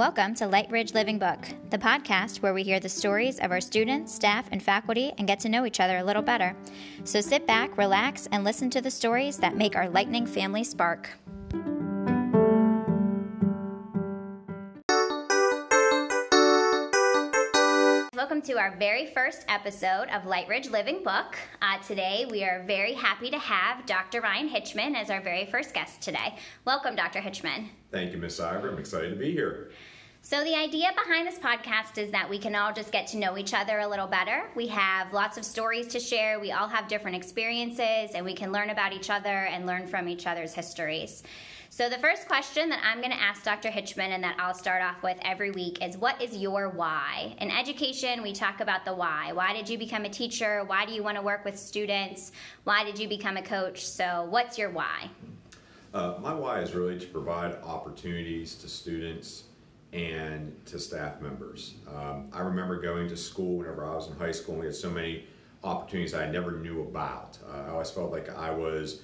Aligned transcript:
Welcome 0.00 0.34
to 0.36 0.46
Lightridge 0.46 0.94
Living 0.94 1.18
Book, 1.18 1.40
the 1.68 1.76
podcast 1.76 2.40
where 2.40 2.54
we 2.54 2.62
hear 2.62 2.80
the 2.80 2.88
stories 2.88 3.38
of 3.38 3.50
our 3.50 3.60
students, 3.60 4.14
staff, 4.14 4.48
and 4.50 4.62
faculty 4.62 5.12
and 5.18 5.28
get 5.28 5.40
to 5.40 5.50
know 5.50 5.66
each 5.66 5.78
other 5.78 5.98
a 5.98 6.02
little 6.02 6.22
better. 6.22 6.56
So 7.04 7.20
sit 7.20 7.46
back, 7.46 7.76
relax, 7.76 8.26
and 8.32 8.42
listen 8.42 8.70
to 8.70 8.80
the 8.80 8.90
stories 8.90 9.36
that 9.36 9.58
make 9.58 9.76
our 9.76 9.90
lightning 9.90 10.24
family 10.24 10.64
spark. 10.64 11.10
Welcome 18.14 18.40
to 18.42 18.58
our 18.58 18.74
very 18.78 19.06
first 19.08 19.44
episode 19.48 20.08
of 20.08 20.22
Lightridge 20.22 20.70
Living 20.70 21.02
Book. 21.04 21.36
Uh, 21.60 21.76
today, 21.86 22.26
we 22.30 22.42
are 22.42 22.64
very 22.66 22.94
happy 22.94 23.28
to 23.30 23.38
have 23.38 23.84
Dr. 23.84 24.22
Ryan 24.22 24.48
Hitchman 24.48 24.94
as 24.94 25.10
our 25.10 25.20
very 25.20 25.44
first 25.44 25.74
guest 25.74 26.00
today. 26.00 26.36
Welcome, 26.64 26.96
Dr. 26.96 27.20
Hitchman. 27.20 27.68
Thank 27.90 28.12
you, 28.12 28.18
Miss 28.18 28.40
Ivory. 28.40 28.72
I'm 28.72 28.78
excited 28.78 29.10
to 29.10 29.16
be 29.16 29.32
here. 29.32 29.72
So, 30.22 30.44
the 30.44 30.54
idea 30.54 30.90
behind 30.94 31.26
this 31.26 31.38
podcast 31.38 31.96
is 31.96 32.10
that 32.12 32.28
we 32.28 32.38
can 32.38 32.54
all 32.54 32.74
just 32.74 32.92
get 32.92 33.06
to 33.08 33.16
know 33.16 33.38
each 33.38 33.54
other 33.54 33.78
a 33.80 33.88
little 33.88 34.06
better. 34.06 34.44
We 34.54 34.66
have 34.68 35.14
lots 35.14 35.38
of 35.38 35.46
stories 35.46 35.88
to 35.88 35.98
share, 35.98 36.38
we 36.38 36.52
all 36.52 36.68
have 36.68 36.88
different 36.88 37.16
experiences, 37.16 38.10
and 38.14 38.24
we 38.24 38.34
can 38.34 38.52
learn 38.52 38.68
about 38.68 38.92
each 38.92 39.08
other 39.08 39.28
and 39.46 39.66
learn 39.66 39.86
from 39.86 40.08
each 40.08 40.26
other's 40.26 40.52
histories. 40.52 41.22
So, 41.70 41.88
the 41.88 41.98
first 41.98 42.28
question 42.28 42.68
that 42.68 42.80
I'm 42.84 42.98
going 42.98 43.12
to 43.12 43.20
ask 43.20 43.42
Dr. 43.44 43.70
Hitchman 43.70 44.10
and 44.10 44.22
that 44.22 44.36
I'll 44.38 44.54
start 44.54 44.82
off 44.82 45.02
with 45.02 45.16
every 45.22 45.52
week 45.52 45.82
is 45.82 45.96
What 45.96 46.20
is 46.20 46.36
your 46.36 46.68
why? 46.68 47.34
In 47.40 47.50
education, 47.50 48.22
we 48.22 48.34
talk 48.34 48.60
about 48.60 48.84
the 48.84 48.94
why. 48.94 49.32
Why 49.32 49.54
did 49.54 49.70
you 49.70 49.78
become 49.78 50.04
a 50.04 50.10
teacher? 50.10 50.64
Why 50.66 50.84
do 50.84 50.92
you 50.92 51.02
want 51.02 51.16
to 51.16 51.22
work 51.22 51.46
with 51.46 51.58
students? 51.58 52.32
Why 52.64 52.84
did 52.84 52.98
you 52.98 53.08
become 53.08 53.38
a 53.38 53.42
coach? 53.42 53.86
So, 53.86 54.26
what's 54.28 54.58
your 54.58 54.70
why? 54.70 55.08
Uh, 55.94 56.18
my 56.20 56.34
why 56.34 56.60
is 56.60 56.74
really 56.74 57.00
to 57.00 57.06
provide 57.06 57.54
opportunities 57.64 58.54
to 58.56 58.68
students 58.68 59.44
and 59.92 60.54
to 60.66 60.78
staff 60.78 61.20
members. 61.20 61.74
Um, 61.88 62.28
I 62.32 62.40
remember 62.40 62.80
going 62.80 63.08
to 63.08 63.16
school 63.16 63.58
whenever 63.58 63.84
I 63.84 63.94
was 63.94 64.08
in 64.08 64.16
high 64.16 64.30
school, 64.30 64.54
and 64.54 64.60
we 64.60 64.66
had 64.66 64.74
so 64.74 64.90
many 64.90 65.26
opportunities 65.64 66.14
I 66.14 66.30
never 66.30 66.52
knew 66.52 66.82
about. 66.82 67.38
Uh, 67.48 67.66
I 67.66 67.70
always 67.70 67.90
felt 67.90 68.12
like 68.12 68.28
I 68.30 68.50
was, 68.50 69.02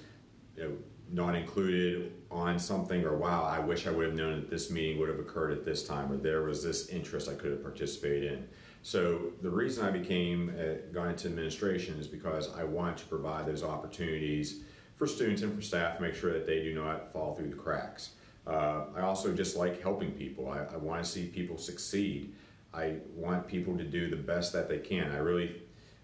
you 0.55 0.63
know, 0.63 0.71
not 1.09 1.35
included 1.35 2.11
on 2.31 2.59
something, 2.59 3.03
or 3.03 3.15
wow, 3.15 3.43
I 3.43 3.59
wish 3.59 3.87
I 3.87 3.91
would 3.91 4.05
have 4.05 4.15
known 4.15 4.41
that 4.41 4.49
this 4.49 4.69
meeting 4.69 4.99
would 4.99 5.09
have 5.09 5.19
occurred 5.19 5.51
at 5.51 5.63
this 5.63 5.85
time, 5.85 6.11
or 6.11 6.17
there 6.17 6.43
was 6.43 6.63
this 6.63 6.89
interest 6.89 7.29
I 7.29 7.33
could 7.33 7.51
have 7.51 7.63
participated 7.63 8.31
in. 8.31 8.47
So 8.81 9.33
the 9.41 9.49
reason 9.49 9.85
I 9.85 9.91
became 9.91 10.53
uh, 10.57 10.93
got 10.93 11.07
into 11.07 11.27
administration 11.27 11.97
is 11.99 12.07
because 12.07 12.53
I 12.55 12.63
want 12.63 12.97
to 12.97 13.05
provide 13.05 13.45
those 13.45 13.63
opportunities 13.63 14.63
for 14.95 15.07
students 15.07 15.41
and 15.41 15.53
for 15.53 15.61
staff 15.61 15.97
to 15.97 16.01
make 16.01 16.15
sure 16.15 16.33
that 16.33 16.45
they 16.45 16.61
do 16.61 16.73
not 16.73 17.11
fall 17.11 17.35
through 17.35 17.49
the 17.49 17.55
cracks. 17.55 18.11
Uh, 18.47 18.85
I 18.95 19.01
also 19.01 19.33
just 19.33 19.57
like 19.57 19.81
helping 19.81 20.11
people. 20.11 20.49
I, 20.49 20.59
I 20.73 20.77
want 20.77 21.03
to 21.03 21.09
see 21.09 21.25
people 21.25 21.57
succeed. 21.57 22.33
I 22.73 22.95
want 23.15 23.47
people 23.47 23.77
to 23.77 23.83
do 23.83 24.09
the 24.09 24.15
best 24.15 24.53
that 24.53 24.69
they 24.69 24.77
can. 24.77 25.11
I 25.11 25.17
really 25.17 25.61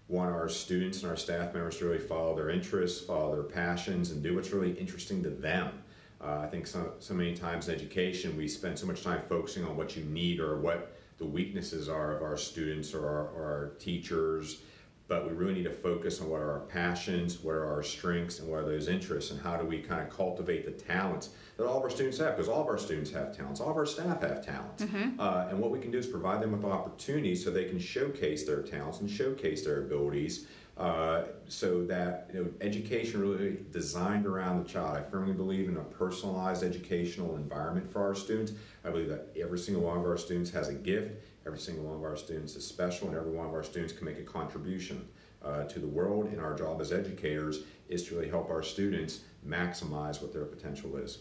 want 0.08 0.30
our 0.30 0.48
students 0.48 1.02
and 1.02 1.10
our 1.10 1.16
staff 1.16 1.54
members 1.54 1.78
to 1.78 1.86
really 1.86 1.98
follow 1.98 2.36
their 2.36 2.50
interests, 2.50 3.04
follow 3.04 3.34
their 3.34 3.44
passions, 3.44 4.10
and 4.10 4.22
do 4.22 4.34
what's 4.34 4.50
really 4.50 4.72
interesting 4.72 5.22
to 5.22 5.30
them. 5.30 5.82
Uh, 6.20 6.40
I 6.42 6.46
think 6.46 6.66
so, 6.66 6.92
so 6.98 7.14
many 7.14 7.34
times 7.34 7.68
in 7.68 7.74
education 7.74 8.36
we 8.36 8.48
spend 8.48 8.78
so 8.78 8.86
much 8.86 9.02
time 9.02 9.22
focusing 9.28 9.64
on 9.64 9.76
what 9.76 9.96
you 9.96 10.04
need 10.04 10.40
or 10.40 10.58
what 10.58 10.96
the 11.18 11.24
weaknesses 11.24 11.88
are 11.88 12.14
of 12.16 12.22
our 12.22 12.36
students 12.36 12.92
or 12.92 13.06
our, 13.06 13.28
or 13.28 13.44
our 13.44 13.66
teachers 13.78 14.60
but 15.06 15.28
we 15.28 15.34
really 15.34 15.54
need 15.54 15.64
to 15.64 15.70
focus 15.70 16.20
on 16.20 16.30
what 16.30 16.40
are 16.40 16.50
our 16.50 16.60
passions, 16.60 17.40
what 17.40 17.54
are 17.54 17.66
our 17.66 17.82
strengths, 17.82 18.38
and 18.38 18.48
what 18.48 18.60
are 18.60 18.64
those 18.64 18.88
interests, 18.88 19.30
and 19.30 19.40
how 19.40 19.56
do 19.56 19.66
we 19.66 19.78
kind 19.78 20.00
of 20.00 20.08
cultivate 20.08 20.64
the 20.64 20.70
talents 20.70 21.30
that 21.56 21.66
all 21.66 21.76
of 21.76 21.82
our 21.82 21.90
students 21.90 22.16
have, 22.18 22.34
because 22.36 22.48
all 22.48 22.62
of 22.62 22.68
our 22.68 22.78
students 22.78 23.10
have 23.10 23.36
talents, 23.36 23.60
all 23.60 23.70
of 23.70 23.76
our 23.76 23.86
staff 23.86 24.22
have 24.22 24.44
talents. 24.44 24.82
Mm-hmm. 24.82 25.20
Uh, 25.20 25.46
and 25.50 25.58
what 25.58 25.70
we 25.70 25.78
can 25.78 25.90
do 25.90 25.98
is 25.98 26.06
provide 26.06 26.40
them 26.40 26.52
with 26.52 26.64
opportunities 26.64 27.44
so 27.44 27.50
they 27.50 27.66
can 27.66 27.78
showcase 27.78 28.44
their 28.44 28.62
talents 28.62 29.00
and 29.00 29.10
showcase 29.10 29.64
their 29.64 29.82
abilities. 29.82 30.46
Uh, 30.76 31.26
so 31.46 31.84
that 31.84 32.28
you 32.34 32.42
know, 32.42 32.50
education 32.60 33.20
really 33.20 33.58
designed 33.70 34.26
around 34.26 34.60
the 34.60 34.68
child. 34.68 34.96
I 34.96 35.02
firmly 35.02 35.32
believe 35.32 35.68
in 35.68 35.76
a 35.76 35.84
personalized 35.84 36.64
educational 36.64 37.36
environment 37.36 37.88
for 37.88 38.02
our 38.02 38.16
students. 38.16 38.50
I 38.84 38.90
believe 38.90 39.08
that 39.08 39.28
every 39.40 39.60
single 39.60 39.84
one 39.84 39.98
of 39.98 40.04
our 40.04 40.16
students 40.16 40.50
has 40.50 40.68
a 40.70 40.74
gift 40.74 41.12
Every 41.46 41.58
single 41.58 41.84
one 41.84 41.96
of 41.96 42.02
our 42.02 42.16
students 42.16 42.56
is 42.56 42.66
special, 42.66 43.08
and 43.08 43.16
every 43.16 43.32
one 43.32 43.46
of 43.46 43.52
our 43.52 43.62
students 43.62 43.92
can 43.92 44.06
make 44.06 44.18
a 44.18 44.22
contribution 44.22 45.06
uh, 45.44 45.64
to 45.64 45.78
the 45.78 45.86
world. 45.86 46.26
And 46.26 46.40
our 46.40 46.54
job 46.54 46.80
as 46.80 46.92
educators 46.92 47.64
is 47.88 48.04
to 48.08 48.16
really 48.16 48.28
help 48.28 48.50
our 48.50 48.62
students 48.62 49.20
maximize 49.46 50.22
what 50.22 50.32
their 50.32 50.46
potential 50.46 50.96
is. 50.96 51.18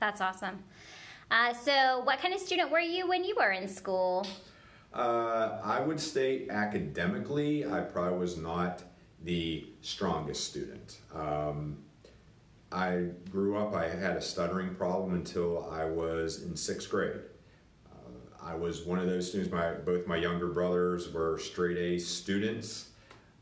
That's 0.00 0.20
awesome. 0.20 0.64
Uh, 1.30 1.54
so, 1.54 2.00
what 2.04 2.18
kind 2.18 2.34
of 2.34 2.40
student 2.40 2.70
were 2.70 2.80
you 2.80 3.08
when 3.08 3.24
you 3.24 3.34
were 3.36 3.52
in 3.52 3.68
school? 3.68 4.26
Uh, 4.92 5.58
I 5.62 5.80
would 5.80 5.98
say 5.98 6.48
academically, 6.50 7.66
I 7.66 7.80
probably 7.80 8.18
was 8.18 8.36
not 8.36 8.82
the 9.22 9.66
strongest 9.80 10.44
student. 10.44 10.98
Um, 11.14 11.78
I 12.70 13.06
grew 13.30 13.56
up, 13.56 13.74
I 13.74 13.88
had 13.88 14.16
a 14.16 14.20
stuttering 14.20 14.74
problem 14.74 15.14
until 15.14 15.68
I 15.70 15.84
was 15.84 16.42
in 16.42 16.56
sixth 16.56 16.90
grade. 16.90 17.20
I 18.44 18.54
was 18.54 18.84
one 18.84 18.98
of 18.98 19.06
those 19.06 19.28
students. 19.28 19.52
My 19.52 19.72
both 19.72 20.06
my 20.06 20.16
younger 20.16 20.48
brothers 20.48 21.12
were 21.12 21.38
straight 21.38 21.78
A 21.78 21.98
students. 21.98 22.90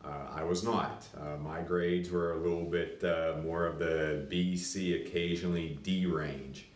Uh, 0.04 0.26
I 0.34 0.42
was 0.44 0.64
not. 0.64 1.06
Uh, 1.16 1.36
my 1.38 1.60
grades 1.60 2.10
were 2.10 2.34
a 2.34 2.38
little 2.38 2.64
bit 2.64 3.02
uh, 3.04 3.34
more 3.42 3.66
of 3.66 3.78
the 3.78 4.26
B, 4.28 4.56
C, 4.56 4.94
occasionally 4.94 5.78
D 5.82 6.06
range. 6.06 6.66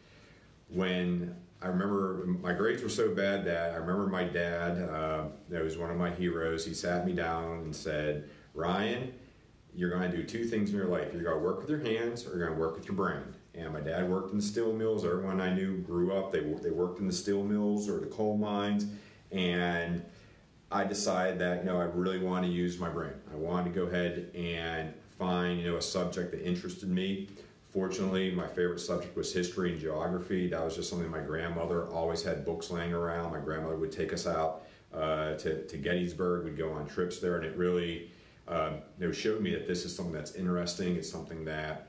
When 0.68 1.36
I 1.62 1.68
remember 1.68 2.24
my 2.26 2.52
grades 2.52 2.82
were 2.82 2.88
so 2.88 3.14
bad 3.14 3.44
that 3.46 3.72
I 3.72 3.76
remember 3.76 4.06
my 4.06 4.24
dad, 4.24 4.78
uh, 4.88 5.24
that 5.48 5.62
was 5.62 5.76
one 5.76 5.90
of 5.90 5.96
my 5.96 6.10
heroes, 6.10 6.66
he 6.66 6.74
sat 6.74 7.06
me 7.06 7.12
down 7.12 7.60
and 7.60 7.74
said, 7.74 8.28
Ryan, 8.54 9.12
you're 9.74 9.90
going 9.90 10.10
to 10.10 10.16
do 10.16 10.22
two 10.24 10.44
things 10.44 10.70
in 10.70 10.76
your 10.76 10.86
life. 10.86 11.12
You're 11.12 11.22
going 11.22 11.38
to 11.38 11.44
work 11.44 11.60
with 11.60 11.68
your 11.68 11.80
hands 11.80 12.26
or 12.26 12.36
you're 12.36 12.46
going 12.46 12.58
to 12.58 12.60
work 12.60 12.76
with 12.76 12.86
your 12.86 12.94
brain. 12.94 13.34
And 13.56 13.72
my 13.72 13.80
dad 13.80 14.08
worked 14.08 14.32
in 14.32 14.36
the 14.36 14.44
steel 14.44 14.72
mills. 14.72 15.04
Everyone 15.04 15.40
I 15.40 15.54
knew 15.54 15.78
grew 15.78 16.12
up, 16.12 16.30
they, 16.30 16.40
they 16.40 16.70
worked 16.70 17.00
in 17.00 17.06
the 17.06 17.12
steel 17.12 17.42
mills 17.42 17.88
or 17.88 18.00
the 18.00 18.06
coal 18.06 18.36
mines. 18.36 18.86
And 19.32 20.04
I 20.70 20.84
decided 20.84 21.38
that, 21.38 21.60
you 21.60 21.64
know, 21.64 21.80
I 21.80 21.84
really 21.84 22.18
want 22.18 22.44
to 22.44 22.50
use 22.50 22.78
my 22.78 22.88
brain. 22.88 23.14
I 23.32 23.36
wanted 23.36 23.72
to 23.72 23.80
go 23.80 23.86
ahead 23.86 24.30
and 24.34 24.92
find, 25.18 25.60
you 25.60 25.70
know, 25.70 25.76
a 25.76 25.82
subject 25.82 26.32
that 26.32 26.46
interested 26.46 26.88
me. 26.88 27.28
Fortunately, 27.72 28.30
my 28.30 28.46
favorite 28.46 28.80
subject 28.80 29.16
was 29.16 29.32
history 29.32 29.72
and 29.72 29.80
geography. 29.80 30.48
That 30.48 30.64
was 30.64 30.76
just 30.76 30.90
something 30.90 31.10
my 31.10 31.20
grandmother 31.20 31.86
always 31.88 32.22
had 32.22 32.44
books 32.44 32.70
laying 32.70 32.92
around. 32.92 33.32
My 33.32 33.40
grandmother 33.40 33.76
would 33.76 33.92
take 33.92 34.12
us 34.12 34.26
out 34.26 34.62
uh, 34.94 35.34
to, 35.34 35.66
to 35.66 35.76
Gettysburg. 35.76 36.44
We'd 36.44 36.56
go 36.56 36.72
on 36.72 36.86
trips 36.86 37.18
there, 37.18 37.36
and 37.36 37.44
it 37.44 37.56
really 37.56 38.10
um, 38.48 38.76
it 39.00 39.12
showed 39.14 39.40
me 39.40 39.50
that 39.52 39.66
this 39.66 39.84
is 39.84 39.94
something 39.94 40.14
that's 40.14 40.34
interesting. 40.34 40.96
It's 40.96 41.10
something 41.10 41.44
that 41.46 41.85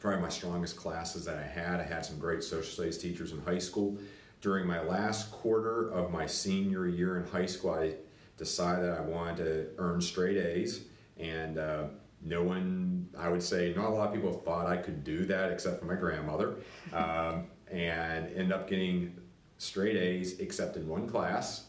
probably 0.00 0.20
my 0.20 0.28
strongest 0.28 0.76
classes 0.76 1.24
that 1.24 1.38
I 1.38 1.42
had. 1.42 1.80
I 1.80 1.84
had 1.84 2.04
some 2.04 2.18
great 2.18 2.42
social 2.42 2.70
studies 2.70 2.98
teachers 2.98 3.32
in 3.32 3.40
high 3.40 3.58
school. 3.58 3.98
During 4.40 4.66
my 4.66 4.80
last 4.82 5.32
quarter 5.32 5.90
of 5.90 6.12
my 6.12 6.26
senior 6.26 6.86
year 6.86 7.18
in 7.18 7.26
high 7.26 7.46
school, 7.46 7.72
I 7.72 7.94
decided 8.36 8.90
I 8.90 9.00
wanted 9.00 9.36
to 9.44 9.66
earn 9.78 10.00
straight 10.00 10.36
A's, 10.36 10.84
and 11.18 11.58
uh, 11.58 11.84
no 12.22 12.42
one, 12.42 13.08
I 13.18 13.28
would 13.28 13.42
say, 13.42 13.74
not 13.76 13.86
a 13.86 13.90
lot 13.90 14.08
of 14.08 14.14
people 14.14 14.32
thought 14.32 14.66
I 14.66 14.76
could 14.76 15.02
do 15.02 15.24
that 15.26 15.50
except 15.50 15.80
for 15.80 15.86
my 15.86 15.96
grandmother, 15.96 16.56
um, 16.92 17.46
and 17.70 18.32
end 18.34 18.52
up 18.52 18.68
getting 18.68 19.16
straight 19.58 19.96
A's 19.96 20.38
except 20.38 20.76
in 20.76 20.86
one 20.86 21.08
class, 21.08 21.66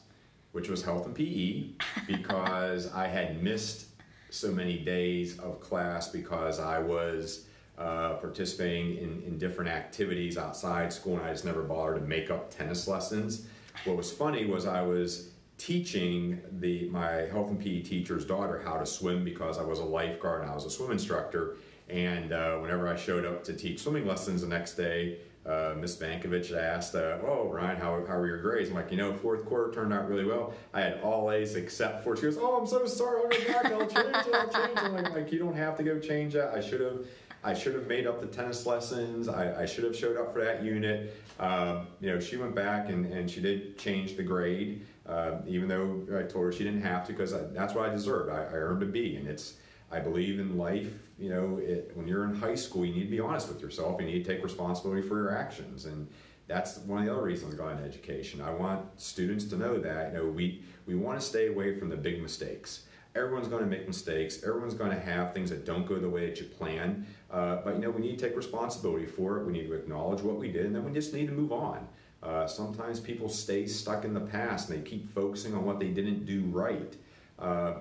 which 0.52 0.70
was 0.70 0.84
health 0.84 1.08
and 1.08 1.16
PE, 1.16 1.72
because 2.08 2.94
I 2.94 3.08
had 3.08 3.42
missed 3.42 3.88
so 4.30 4.52
many 4.52 4.78
days 4.78 5.40
of 5.40 5.60
class 5.60 6.10
because 6.10 6.60
I 6.60 6.78
was 6.78 7.48
uh, 7.80 8.16
participating 8.16 8.98
in, 8.98 9.24
in 9.26 9.38
different 9.38 9.72
activities 9.72 10.38
outside 10.38 10.92
school, 10.92 11.16
and 11.18 11.26
I 11.26 11.32
just 11.32 11.46
never 11.46 11.64
bothered 11.64 12.02
to 12.02 12.08
make 12.08 12.30
up 12.30 12.54
tennis 12.54 12.88
lessons. 12.88 13.48
What 13.86 13.96
was 13.96 14.12
funny 14.12 14.46
was 14.46 14.66
I 14.66 14.82
was 14.82 15.30
teaching 15.58 16.42
the 16.60 16.90
my 16.90 17.12
health 17.28 17.50
and 17.50 17.60
PE 17.60 17.82
teacher's 17.82 18.26
daughter 18.26 18.62
how 18.64 18.78
to 18.78 18.86
swim 18.86 19.24
because 19.24 19.58
I 19.58 19.64
was 19.64 19.80
a 19.80 19.86
lifeguard 19.86 20.42
and 20.42 20.52
I 20.52 20.56
was 20.56 20.66
a 20.66 20.70
swim 20.70 20.92
instructor. 20.92 21.58
And 21.90 22.32
uh, 22.32 22.58
whenever 22.58 22.88
I 22.88 22.96
showed 22.96 23.26
up 23.26 23.44
to 23.46 23.54
teach 23.54 23.82
swimming 23.82 24.06
lessons 24.06 24.42
the 24.42 24.48
next 24.48 24.76
day, 24.76 25.20
uh, 25.46 25.74
Miss 25.78 25.96
Vankovich 25.96 26.56
asked, 26.56 26.96
uh, 26.96 27.18
"Oh, 27.26 27.50
Ryan, 27.52 27.78
how, 27.78 28.06
how 28.06 28.20
were 28.20 28.28
your 28.28 28.42
grades?" 28.42 28.70
I'm 28.70 28.76
like, 28.76 28.92
"You 28.92 28.98
know, 28.98 29.14
fourth 29.14 29.46
quarter 29.46 29.72
turned 29.74 29.94
out 29.94 30.08
really 30.08 30.26
well. 30.26 30.54
I 30.74 30.82
had 30.82 31.00
all 31.02 31.32
A's 31.32 31.56
except 31.56 32.04
for." 32.04 32.16
She 32.16 32.24
goes, 32.24 32.38
"Oh, 32.38 32.60
I'm 32.60 32.68
so 32.68 32.86
sorry. 32.86 33.22
I'll 33.24 33.30
go 33.30 33.48
back. 33.48 33.66
I'll 33.72 33.88
change 33.88 34.28
it. 34.28 34.34
I'll 34.34 34.50
change 34.50 34.78
it." 34.78 34.84
I'm 34.84 35.14
like, 35.14 35.32
"You 35.32 35.40
don't 35.40 35.56
have 35.56 35.78
to 35.78 35.84
go 35.84 35.98
change 35.98 36.34
that. 36.34 36.54
I 36.54 36.62
should 36.62 36.82
have." 36.82 37.06
I 37.44 37.54
should 37.54 37.74
have 37.74 37.88
made 37.88 38.06
up 38.06 38.20
the 38.20 38.28
tennis 38.28 38.66
lessons. 38.66 39.30
I, 39.30 39.62
I 39.62 39.66
should 39.66 39.86
have 39.86 39.96
showed 39.96 40.18
up 40.18 40.34
for 40.34 40.44
that 40.44 40.64
unit. 40.64 41.16
Um, 41.40 41.88
you 42.02 42.12
know, 42.12 42.20
she 42.20 42.36
went 42.36 42.54
back 42.54 42.90
and, 42.90 43.06
and 43.06 43.30
she 43.30 43.40
did 43.40 43.78
change 43.78 44.18
the 44.18 44.24
grade, 44.24 44.86
uh, 45.06 45.38
even 45.48 45.70
though 45.70 46.06
I 46.18 46.24
told 46.24 46.46
her 46.46 46.52
she 46.52 46.66
didn't 46.66 46.82
have 46.82 47.08
to 47.08 47.14
because 47.14 47.34
that's 47.54 47.74
what 47.74 47.90
I 47.90 47.94
deserved. 47.94 48.30
I, 48.30 48.44
I, 48.44 48.54
earned 48.54 48.84
a 48.84 48.86
B, 48.86 49.16
and 49.16 49.28
it's. 49.28 49.56
I 49.92 50.00
believe 50.00 50.40
in 50.40 50.56
life. 50.56 50.94
You 51.18 51.30
know, 51.30 51.58
it, 51.58 51.92
when 51.96 52.08
you're 52.08 52.24
in 52.26 52.36
high 52.36 52.54
school, 52.54 52.86
you 52.86 52.94
need 52.94 53.06
to 53.06 53.10
be 53.10 53.20
honest 53.20 53.48
with 53.48 53.60
yourself. 53.60 54.00
You 54.00 54.06
need 54.06 54.24
to 54.24 54.36
take 54.36 54.44
responsibility 54.44 55.02
for 55.02 55.16
your 55.16 55.36
actions, 55.36 55.86
and 55.86 56.08
that's 56.48 56.78
one 56.80 57.00
of 57.00 57.06
the 57.06 57.12
other 57.12 57.24
reasons 57.24 57.56
I 57.56 57.58
got 57.58 57.72
into 57.72 57.86
education. 57.86 58.40
I 58.40 58.52
want 58.52 58.86
students 59.02 59.46
to 59.46 59.58
know 59.58 59.80
that 59.80 60.12
you 60.12 60.20
know 60.20 60.26
we 60.26 60.62
we 60.86 60.94
want 60.94 61.20
to 61.20 61.26
stay 61.26 61.48
away 61.48 61.80
from 61.80 61.90
the 61.90 61.96
big 61.96 62.22
mistakes. 62.22 62.86
Everyone's 63.16 63.48
going 63.48 63.64
to 63.64 63.70
make 63.70 63.88
mistakes. 63.88 64.44
Everyone's 64.44 64.76
going 64.76 64.92
to 64.92 65.00
have 65.00 65.34
things 65.34 65.50
that 65.50 65.66
don't 65.66 65.88
go 65.88 65.98
the 66.00 66.10
way 66.10 66.28
that 66.28 66.40
you 66.40 66.46
plan. 66.46 67.06
Uh, 67.32 67.58
but 67.64 67.76
you 67.76 67.82
know 67.82 67.90
we 67.90 68.02
need 68.02 68.20
to 68.20 68.28
take 68.28 68.38
responsibility 68.38 69.06
for 69.06 69.38
it. 69.38 69.46
We 69.46 69.54
need 69.54 69.68
to 69.68 69.74
acknowledge 69.74 70.22
what 70.22 70.38
we 70.38 70.52
did, 70.52 70.66
and 70.66 70.76
then 70.76 70.84
we 70.84 70.92
just 70.92 71.14
need 71.14 71.28
to 71.28 71.34
move 71.34 71.52
on. 71.52 71.88
Uh, 72.22 72.46
sometimes 72.46 73.00
people 73.00 73.30
stay 73.30 73.66
stuck 73.66 74.04
in 74.04 74.14
the 74.14 74.20
past 74.20 74.70
and 74.70 74.78
they 74.78 74.90
keep 74.90 75.14
focusing 75.14 75.54
on 75.56 75.64
what 75.64 75.80
they 75.80 75.88
didn't 75.88 76.26
do 76.26 76.42
right. 76.52 76.96
Uh, 77.38 77.76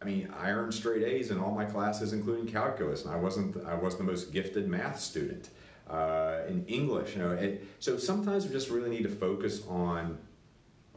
I 0.00 0.04
mean, 0.04 0.32
I 0.38 0.50
earned 0.50 0.74
straight 0.74 1.02
A's 1.02 1.30
in 1.30 1.40
all 1.40 1.52
my 1.52 1.64
classes, 1.64 2.12
including 2.12 2.46
calculus, 2.46 3.04
and 3.04 3.12
I 3.12 3.16
wasn't 3.16 3.64
I 3.66 3.74
wasn't 3.74 4.06
the 4.06 4.12
most 4.12 4.32
gifted 4.32 4.68
math 4.68 5.00
student. 5.00 5.50
Uh, 5.88 6.42
in 6.48 6.66
English, 6.66 7.16
you 7.16 7.22
know, 7.22 7.30
it, 7.30 7.66
so 7.80 7.96
sometimes 7.96 8.46
we 8.46 8.52
just 8.52 8.68
really 8.68 8.90
need 8.90 9.04
to 9.04 9.08
focus 9.08 9.62
on, 9.66 10.18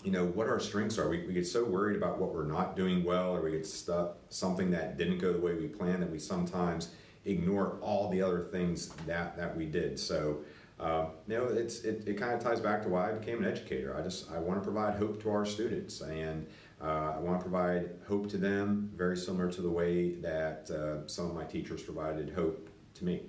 you 0.04 0.12
know, 0.12 0.26
what 0.26 0.48
our 0.48 0.60
strengths 0.60 0.98
are. 0.98 1.10
We, 1.10 1.26
we 1.26 1.34
get 1.34 1.48
so 1.48 1.64
worried 1.64 1.98
about 1.98 2.18
what 2.18 2.34
we're 2.34 2.46
not 2.46 2.76
doing 2.76 3.04
well, 3.04 3.36
or 3.36 3.42
we 3.42 3.52
get 3.52 3.66
stuck 3.66 4.18
something 4.30 4.72
that 4.72 4.98
didn't 4.98 5.20
go 5.20 5.32
the 5.34 5.40
way 5.40 5.54
we 5.54 5.68
planned, 5.68 6.02
that 6.02 6.12
we 6.12 6.20
sometimes 6.20 6.90
ignore 7.26 7.78
all 7.82 8.10
the 8.10 8.22
other 8.22 8.42
things 8.52 8.88
that 9.06 9.38
that 9.38 9.56
we 9.56 9.66
did. 9.66 10.00
So. 10.00 10.40
Uh, 10.80 11.10
you 11.28 11.38
know, 11.38 11.46
it's 11.46 11.82
it, 11.82 12.08
it 12.08 12.18
kind 12.18 12.34
of 12.34 12.42
ties 12.42 12.60
back 12.60 12.82
to 12.82 12.90
why 12.90 13.12
I 13.12 13.14
became 13.14 13.38
an 13.38 13.46
educator. 13.46 13.96
I 13.96 14.02
just 14.02 14.32
I 14.32 14.40
want 14.40 14.60
to 14.60 14.64
provide 14.64 14.96
hope 14.96 15.22
to 15.22 15.30
our 15.30 15.46
students, 15.46 16.02
and 16.02 16.48
uh, 16.82 17.14
I 17.16 17.20
want 17.20 17.40
to 17.40 17.44
provide 17.48 17.92
hope 18.08 18.28
to 18.30 18.38
them, 18.38 18.90
very 18.96 19.16
similar 19.16 19.52
to 19.52 19.62
the 19.62 19.70
way 19.70 20.16
that 20.16 20.72
uh, 20.72 21.08
some 21.08 21.28
of 21.28 21.36
my 21.36 21.44
teachers 21.44 21.84
provided 21.84 22.32
hope 22.32 22.68
to 22.96 23.06
me. 23.06 23.22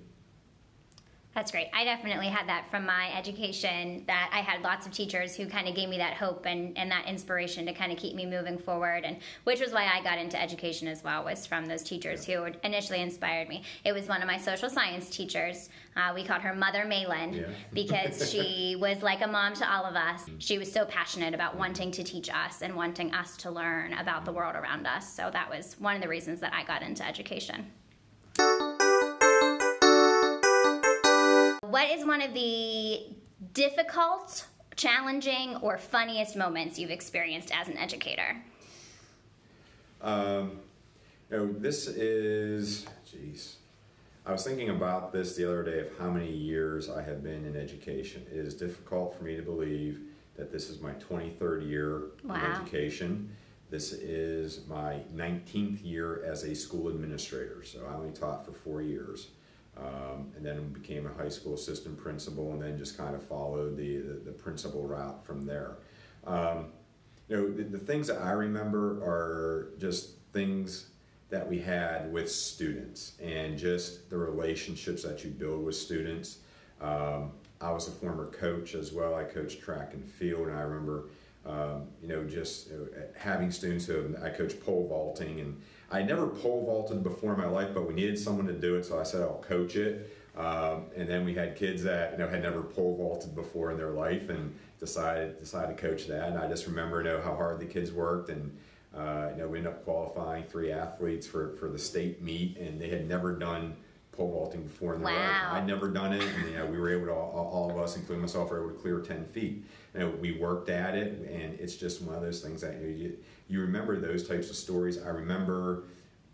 That's 1.34 1.50
great. 1.50 1.68
I 1.72 1.84
definitely 1.84 2.26
had 2.26 2.46
that 2.48 2.70
from 2.70 2.84
my 2.84 3.10
education 3.16 4.04
that 4.06 4.30
I 4.34 4.40
had 4.40 4.60
lots 4.60 4.86
of 4.86 4.92
teachers 4.92 5.34
who 5.34 5.46
kind 5.46 5.66
of 5.66 5.74
gave 5.74 5.88
me 5.88 5.96
that 5.96 6.14
hope 6.14 6.44
and, 6.44 6.76
and 6.76 6.90
that 6.90 7.06
inspiration 7.06 7.64
to 7.66 7.72
kind 7.72 7.90
of 7.90 7.96
keep 7.96 8.14
me 8.14 8.26
moving 8.26 8.58
forward 8.58 9.04
and 9.04 9.16
which 9.44 9.58
was 9.58 9.72
why 9.72 9.86
I 9.86 10.02
got 10.02 10.18
into 10.18 10.40
education 10.40 10.88
as 10.88 11.02
well 11.02 11.24
was 11.24 11.46
from 11.46 11.64
those 11.64 11.82
teachers 11.82 12.26
who 12.26 12.44
initially 12.64 13.00
inspired 13.00 13.48
me. 13.48 13.62
It 13.84 13.92
was 13.92 14.08
one 14.08 14.20
of 14.20 14.26
my 14.26 14.36
social 14.36 14.68
science 14.68 15.08
teachers. 15.08 15.70
Uh, 15.96 16.12
we 16.14 16.22
called 16.22 16.42
her 16.42 16.54
Mother 16.54 16.84
Malin 16.84 17.32
yeah. 17.32 17.46
because 17.72 18.30
she 18.30 18.76
was 18.78 19.02
like 19.02 19.22
a 19.22 19.26
mom 19.26 19.54
to 19.54 19.72
all 19.72 19.86
of 19.86 19.96
us. 19.96 20.26
She 20.38 20.58
was 20.58 20.70
so 20.70 20.84
passionate 20.84 21.32
about 21.32 21.56
wanting 21.56 21.90
to 21.92 22.04
teach 22.04 22.28
us 22.28 22.60
and 22.60 22.76
wanting 22.76 23.14
us 23.14 23.38
to 23.38 23.50
learn 23.50 23.94
about 23.94 24.26
the 24.26 24.32
world 24.32 24.54
around 24.54 24.86
us. 24.86 25.10
So 25.10 25.30
that 25.32 25.48
was 25.48 25.76
one 25.78 25.96
of 25.96 26.02
the 26.02 26.08
reasons 26.08 26.40
that 26.40 26.52
I 26.52 26.62
got 26.64 26.82
into 26.82 27.06
education. 27.06 27.70
What 31.72 31.90
is 31.90 32.04
one 32.04 32.20
of 32.20 32.34
the 32.34 33.00
difficult, 33.54 34.46
challenging, 34.76 35.56
or 35.62 35.78
funniest 35.78 36.36
moments 36.36 36.78
you've 36.78 36.90
experienced 36.90 37.50
as 37.50 37.66
an 37.66 37.78
educator? 37.78 38.36
Um, 40.02 40.60
you 41.30 41.36
know, 41.38 41.50
this 41.50 41.86
is, 41.86 42.84
jeez. 43.10 43.54
I 44.26 44.32
was 44.32 44.44
thinking 44.44 44.68
about 44.68 45.14
this 45.14 45.34
the 45.34 45.46
other 45.48 45.62
day 45.62 45.80
of 45.80 45.98
how 45.98 46.10
many 46.10 46.30
years 46.30 46.90
I 46.90 47.00
have 47.02 47.24
been 47.24 47.46
in 47.46 47.56
education. 47.56 48.26
It 48.30 48.36
is 48.36 48.52
difficult 48.54 49.16
for 49.16 49.24
me 49.24 49.34
to 49.36 49.42
believe 49.42 49.98
that 50.36 50.52
this 50.52 50.68
is 50.68 50.78
my 50.80 50.92
23rd 50.92 51.66
year 51.66 52.02
wow. 52.22 52.34
in 52.34 52.40
education. 52.52 53.34
This 53.70 53.94
is 53.94 54.66
my 54.68 55.00
19th 55.14 55.82
year 55.82 56.22
as 56.26 56.42
a 56.42 56.54
school 56.54 56.88
administrator, 56.88 57.64
so 57.64 57.80
I 57.90 57.94
only 57.94 58.12
taught 58.12 58.44
for 58.44 58.52
four 58.52 58.82
years. 58.82 59.28
Um, 59.74 60.32
and 60.36 60.44
then 60.44 60.68
became 60.68 61.06
a 61.06 61.22
high 61.22 61.30
school 61.30 61.54
assistant 61.54 61.96
principal, 61.96 62.52
and 62.52 62.60
then 62.60 62.76
just 62.76 62.98
kind 62.98 63.14
of 63.14 63.22
followed 63.22 63.76
the, 63.76 63.96
the, 63.98 64.12
the 64.26 64.30
principal 64.30 64.86
route 64.86 65.24
from 65.24 65.46
there. 65.46 65.76
Um, 66.26 66.66
you 67.28 67.36
know, 67.36 67.50
the, 67.50 67.62
the, 67.62 67.78
things 67.78 68.06
that 68.08 68.20
I 68.20 68.32
remember 68.32 69.02
are 69.02 69.70
just 69.78 70.18
things 70.34 70.90
that 71.30 71.48
we 71.48 71.58
had 71.58 72.12
with 72.12 72.30
students 72.30 73.12
and 73.22 73.56
just 73.56 74.10
the 74.10 74.18
relationships 74.18 75.02
that 75.02 75.24
you 75.24 75.30
build 75.30 75.64
with 75.64 75.74
students. 75.74 76.38
Um, 76.82 77.32
I 77.62 77.70
was 77.70 77.88
a 77.88 77.90
former 77.90 78.26
coach 78.26 78.74
as 78.74 78.92
well. 78.92 79.14
I 79.14 79.24
coached 79.24 79.62
track 79.62 79.94
and 79.94 80.04
field, 80.04 80.48
and 80.48 80.56
I 80.58 80.62
remember, 80.62 81.04
um, 81.46 81.86
you 82.02 82.08
know, 82.08 82.24
just 82.24 82.70
you 82.70 82.76
know, 82.76 83.02
having 83.16 83.50
students 83.50 83.86
who 83.86 84.14
I 84.22 84.28
coached 84.28 84.60
pole 84.60 84.86
vaulting 84.88 85.40
and 85.40 85.62
I 85.92 86.02
never 86.02 86.26
pole 86.26 86.64
vaulted 86.64 87.02
before 87.02 87.34
in 87.34 87.38
my 87.38 87.46
life, 87.46 87.70
but 87.74 87.86
we 87.86 87.94
needed 87.94 88.18
someone 88.18 88.46
to 88.46 88.54
do 88.54 88.76
it, 88.76 88.84
so 88.84 88.98
I 88.98 89.02
said 89.02 89.20
I'll 89.20 89.44
coach 89.46 89.76
it. 89.76 90.16
Um, 90.36 90.86
and 90.96 91.06
then 91.06 91.26
we 91.26 91.34
had 91.34 91.56
kids 91.56 91.82
that 91.82 92.12
you 92.12 92.18
know 92.18 92.28
had 92.28 92.42
never 92.42 92.62
pole 92.62 92.96
vaulted 92.96 93.34
before 93.34 93.70
in 93.70 93.76
their 93.76 93.90
life, 93.90 94.30
and 94.30 94.54
decided 94.80 95.38
decided 95.38 95.76
to 95.76 95.82
coach 95.82 96.06
that. 96.06 96.30
And 96.30 96.38
I 96.38 96.48
just 96.48 96.66
remember 96.66 97.02
you 97.02 97.04
know 97.04 97.20
how 97.20 97.36
hard 97.36 97.60
the 97.60 97.66
kids 97.66 97.92
worked, 97.92 98.30
and 98.30 98.56
uh, 98.96 99.28
you 99.32 99.42
know 99.42 99.48
we 99.48 99.58
ended 99.58 99.74
up 99.74 99.84
qualifying 99.84 100.44
three 100.44 100.72
athletes 100.72 101.26
for 101.26 101.54
for 101.56 101.68
the 101.68 101.78
state 101.78 102.22
meet, 102.22 102.56
and 102.56 102.80
they 102.80 102.88
had 102.88 103.06
never 103.06 103.36
done 103.36 103.76
pole 104.12 104.30
vaulting 104.30 104.62
before 104.62 104.94
in 104.94 105.02
their 105.02 105.12
wow. 105.12 105.18
life. 105.18 105.52
I'd 105.52 105.66
never 105.66 105.88
done 105.88 106.12
it, 106.12 106.22
and 106.22 106.48
you 106.48 106.56
know, 106.56 106.66
we 106.66 106.78
were 106.78 106.90
able 106.90 107.06
to 107.06 107.12
all, 107.12 107.50
all, 107.52 107.70
of 107.70 107.78
us, 107.78 107.96
including 107.96 108.20
myself, 108.20 108.50
were 108.50 108.60
able 108.60 108.74
to 108.74 108.80
clear 108.80 109.00
ten 109.00 109.24
feet. 109.24 109.64
You 109.94 110.00
know, 110.00 110.10
we 110.10 110.32
worked 110.32 110.68
at 110.68 110.94
it, 110.94 111.18
and 111.30 111.58
it's 111.58 111.76
just 111.76 112.02
one 112.02 112.14
of 112.14 112.22
those 112.22 112.40
things 112.40 112.60
that 112.60 112.74
you, 112.74 112.80
know, 112.80 112.88
you 112.88 113.16
you 113.52 113.60
remember 113.60 114.00
those 114.00 114.26
types 114.26 114.48
of 114.48 114.56
stories. 114.56 115.02
I 115.02 115.10
remember 115.10 115.84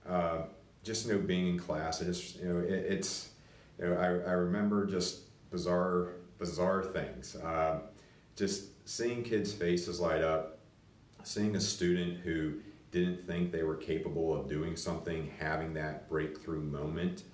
uh, 0.08 0.42
just 0.84 1.06
you 1.06 1.14
know 1.14 1.18
being 1.18 1.48
in 1.48 1.58
class. 1.58 2.00
I 2.00 2.04
just 2.04 2.38
you 2.38 2.48
know 2.48 2.60
it, 2.60 2.70
it's 2.70 3.30
you 3.78 3.86
know 3.86 3.94
I, 3.94 4.06
I 4.30 4.34
remember 4.34 4.86
just 4.86 5.22
bizarre 5.50 6.12
bizarre 6.38 6.84
things. 6.84 7.34
Uh, 7.34 7.80
just 8.36 8.88
seeing 8.88 9.24
kids' 9.24 9.52
faces 9.52 9.98
light 9.98 10.22
up, 10.22 10.60
seeing 11.24 11.56
a 11.56 11.60
student 11.60 12.18
who 12.18 12.60
didn't 12.92 13.26
think 13.26 13.50
they 13.50 13.64
were 13.64 13.76
capable 13.76 14.32
of 14.32 14.48
doing 14.48 14.76
something, 14.76 15.30
having 15.38 15.74
that 15.74 16.08
breakthrough 16.08 16.62
moment, 16.62 17.24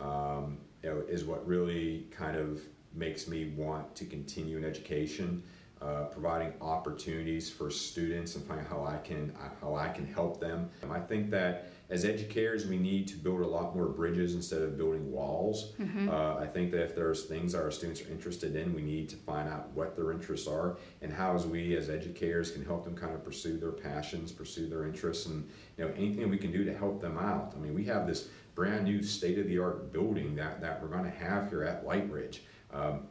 um, 0.00 0.56
you 0.82 0.88
know, 0.88 1.02
is 1.06 1.24
what 1.24 1.46
really 1.46 2.06
kind 2.10 2.36
of 2.36 2.62
makes 2.94 3.28
me 3.28 3.52
want 3.56 3.94
to 3.94 4.06
continue 4.06 4.56
in 4.56 4.64
education 4.64 5.42
uh, 5.84 6.04
providing 6.04 6.52
opportunities 6.60 7.50
for 7.50 7.70
students 7.70 8.36
and 8.36 8.46
finding 8.46 8.66
how 8.66 8.84
I 8.84 8.96
can 8.96 9.34
how 9.60 9.74
I 9.74 9.88
can 9.88 10.06
help 10.06 10.40
them. 10.40 10.70
I 10.90 11.00
think 11.00 11.30
that 11.30 11.70
as 11.90 12.06
educators, 12.06 12.66
we 12.66 12.78
need 12.78 13.06
to 13.08 13.16
build 13.16 13.42
a 13.42 13.46
lot 13.46 13.76
more 13.76 13.86
bridges 13.86 14.34
instead 14.34 14.62
of 14.62 14.78
building 14.78 15.12
walls. 15.12 15.74
Mm-hmm. 15.78 16.08
Uh, 16.08 16.36
I 16.36 16.46
think 16.46 16.70
that 16.70 16.82
if 16.82 16.94
there's 16.94 17.24
things 17.26 17.52
that 17.52 17.62
our 17.62 17.70
students 17.70 18.00
are 18.00 18.10
interested 18.10 18.56
in, 18.56 18.74
we 18.74 18.80
need 18.80 19.10
to 19.10 19.16
find 19.16 19.46
out 19.48 19.68
what 19.72 19.94
their 19.94 20.10
interests 20.10 20.48
are 20.48 20.78
and 21.02 21.12
how, 21.12 21.34
as 21.34 21.46
we 21.46 21.76
as 21.76 21.90
educators, 21.90 22.50
can 22.50 22.64
help 22.64 22.84
them 22.84 22.96
kind 22.96 23.14
of 23.14 23.22
pursue 23.22 23.58
their 23.58 23.72
passions, 23.72 24.32
pursue 24.32 24.66
their 24.66 24.86
interests, 24.86 25.26
and 25.26 25.46
you 25.76 25.84
know 25.84 25.92
anything 25.96 26.30
we 26.30 26.38
can 26.38 26.50
do 26.50 26.64
to 26.64 26.74
help 26.74 27.00
them 27.00 27.18
out. 27.18 27.52
I 27.54 27.58
mean, 27.58 27.74
we 27.74 27.84
have 27.84 28.06
this 28.06 28.28
brand 28.54 28.84
new 28.84 29.02
state 29.02 29.38
of 29.38 29.46
the 29.48 29.58
art 29.58 29.92
building 29.92 30.34
that 30.36 30.62
that 30.62 30.80
we're 30.80 30.88
going 30.88 31.04
to 31.04 31.10
have 31.18 31.50
here 31.50 31.64
at 31.64 31.84
Lightridge. 31.84 32.38
Um, 32.72 33.08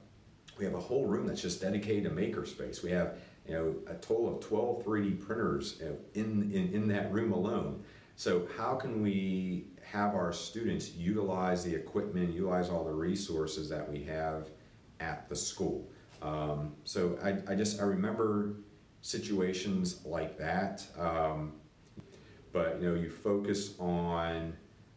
we 0.58 0.66
have 0.66 0.74
a 0.74 0.80
whole 0.80 1.06
room 1.06 1.28
that's 1.28 1.42
just 1.42 1.62
dedicated 1.62 2.04
to 2.04 2.10
makerspace. 2.10 2.84
We 2.84 2.92
have 2.92 3.18
you 3.48 3.54
know 3.54 3.76
a 3.88 3.96
total 3.96 4.36
of 4.36 4.46
12 4.46 4.84
3D 4.86 5.26
printers 5.26 5.82
in, 6.14 6.52
in, 6.54 6.74
in 6.74 6.88
that 6.90 7.12
room 7.12 7.32
alone. 7.32 7.84
So 8.16 8.48
how 8.58 8.76
can 8.76 9.02
we 9.02 9.66
have 9.84 10.16
our 10.16 10.32
students 10.32 10.92
utilize 10.92 11.64
the 11.64 11.74
equipment, 11.74 12.34
utilize 12.34 12.70
all 12.70 12.84
the 12.84 12.94
resources 12.94 13.70
that 13.70 13.92
we 13.92 14.04
have 14.04 14.50
at 15.00 15.28
the 15.30 15.36
school? 15.36 15.90
Um, 16.22 16.74
so 16.84 17.18
I, 17.24 17.52
I, 17.52 17.56
just 17.56 17.82
I 17.82 17.84
remember 17.84 18.54
situations 19.02 20.06
like 20.06 20.38
that. 20.38 20.86
Um, 20.98 21.54
but 22.52 22.80
you 22.80 22.90
know, 22.90 22.96
you 22.96 23.10
focus 23.10 23.74
on 23.80 24.54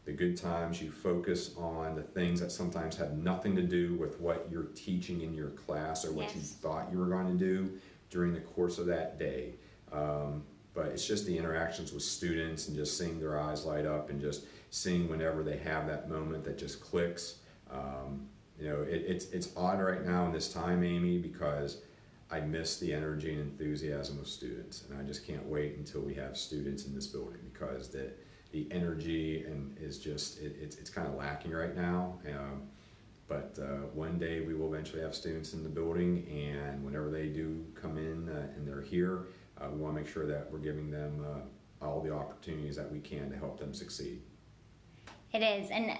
the 0.06 0.12
good 0.12 0.36
times, 0.36 0.80
you 0.80 0.92
focus 0.92 1.50
on 1.58 1.96
the 1.96 2.02
things 2.02 2.40
that 2.40 2.52
sometimes 2.52 2.96
have 2.96 3.18
nothing 3.18 3.56
to 3.56 3.62
do 3.62 3.96
with 3.96 4.20
what 4.20 4.46
you're 4.48 4.68
teaching 4.76 5.20
in 5.20 5.34
your 5.34 5.50
class 5.50 6.04
or 6.04 6.12
what 6.12 6.26
yes. 6.26 6.36
you 6.36 6.40
thought 6.40 6.88
you 6.92 6.98
were 6.98 7.06
going 7.06 7.26
to 7.26 7.36
do 7.36 7.72
during 8.08 8.32
the 8.32 8.40
course 8.40 8.78
of 8.78 8.86
that 8.86 9.18
day. 9.18 9.54
Um, 9.92 10.44
but 10.74 10.86
it's 10.86 11.04
just 11.04 11.26
the 11.26 11.36
interactions 11.36 11.92
with 11.92 12.04
students 12.04 12.68
and 12.68 12.76
just 12.76 12.96
seeing 12.96 13.18
their 13.18 13.40
eyes 13.40 13.64
light 13.64 13.84
up 13.84 14.08
and 14.08 14.20
just 14.20 14.44
seeing 14.70 15.08
whenever 15.08 15.42
they 15.42 15.56
have 15.56 15.88
that 15.88 16.08
moment 16.08 16.44
that 16.44 16.56
just 16.56 16.80
clicks. 16.80 17.40
Um, 17.68 18.28
you 18.60 18.68
know, 18.68 18.82
it, 18.82 19.02
it's, 19.08 19.24
it's 19.30 19.48
odd 19.56 19.80
right 19.80 20.06
now 20.06 20.24
in 20.26 20.32
this 20.32 20.52
time, 20.52 20.84
Amy, 20.84 21.18
because 21.18 21.82
I 22.30 22.40
miss 22.40 22.78
the 22.78 22.92
energy 22.92 23.32
and 23.32 23.40
enthusiasm 23.40 24.20
of 24.20 24.28
students. 24.28 24.84
And 24.88 25.00
I 25.00 25.02
just 25.02 25.26
can't 25.26 25.46
wait 25.46 25.76
until 25.78 26.02
we 26.02 26.14
have 26.14 26.36
students 26.36 26.86
in 26.86 26.94
this 26.94 27.08
building 27.08 27.40
because 27.52 27.88
that 27.88 28.16
the 28.56 28.74
energy 28.74 29.44
and 29.44 29.76
is 29.78 29.98
just 29.98 30.40
it, 30.40 30.56
it's, 30.60 30.76
it's 30.76 30.88
kind 30.88 31.06
of 31.06 31.14
lacking 31.14 31.52
right 31.52 31.76
now. 31.76 32.18
Um, 32.26 32.62
but 33.28 33.58
uh, 33.60 33.86
one 33.92 34.18
day 34.18 34.40
we 34.40 34.54
will 34.54 34.72
eventually 34.72 35.02
have 35.02 35.14
students 35.14 35.52
in 35.52 35.62
the 35.62 35.68
building, 35.68 36.26
and 36.30 36.84
whenever 36.84 37.10
they 37.10 37.26
do 37.26 37.64
come 37.74 37.98
in 37.98 38.28
uh, 38.28 38.46
and 38.56 38.66
they're 38.66 38.80
here, 38.80 39.26
uh, 39.60 39.66
we 39.70 39.78
want 39.78 39.96
to 39.96 40.00
make 40.00 40.10
sure 40.10 40.26
that 40.26 40.50
we're 40.50 40.60
giving 40.60 40.90
them 40.90 41.24
uh, 41.28 41.84
all 41.84 42.00
the 42.00 42.12
opportunities 42.12 42.76
that 42.76 42.90
we 42.90 43.00
can 43.00 43.28
to 43.30 43.36
help 43.36 43.58
them 43.58 43.74
succeed. 43.74 44.22
It 45.34 45.42
is, 45.42 45.70
and 45.70 45.90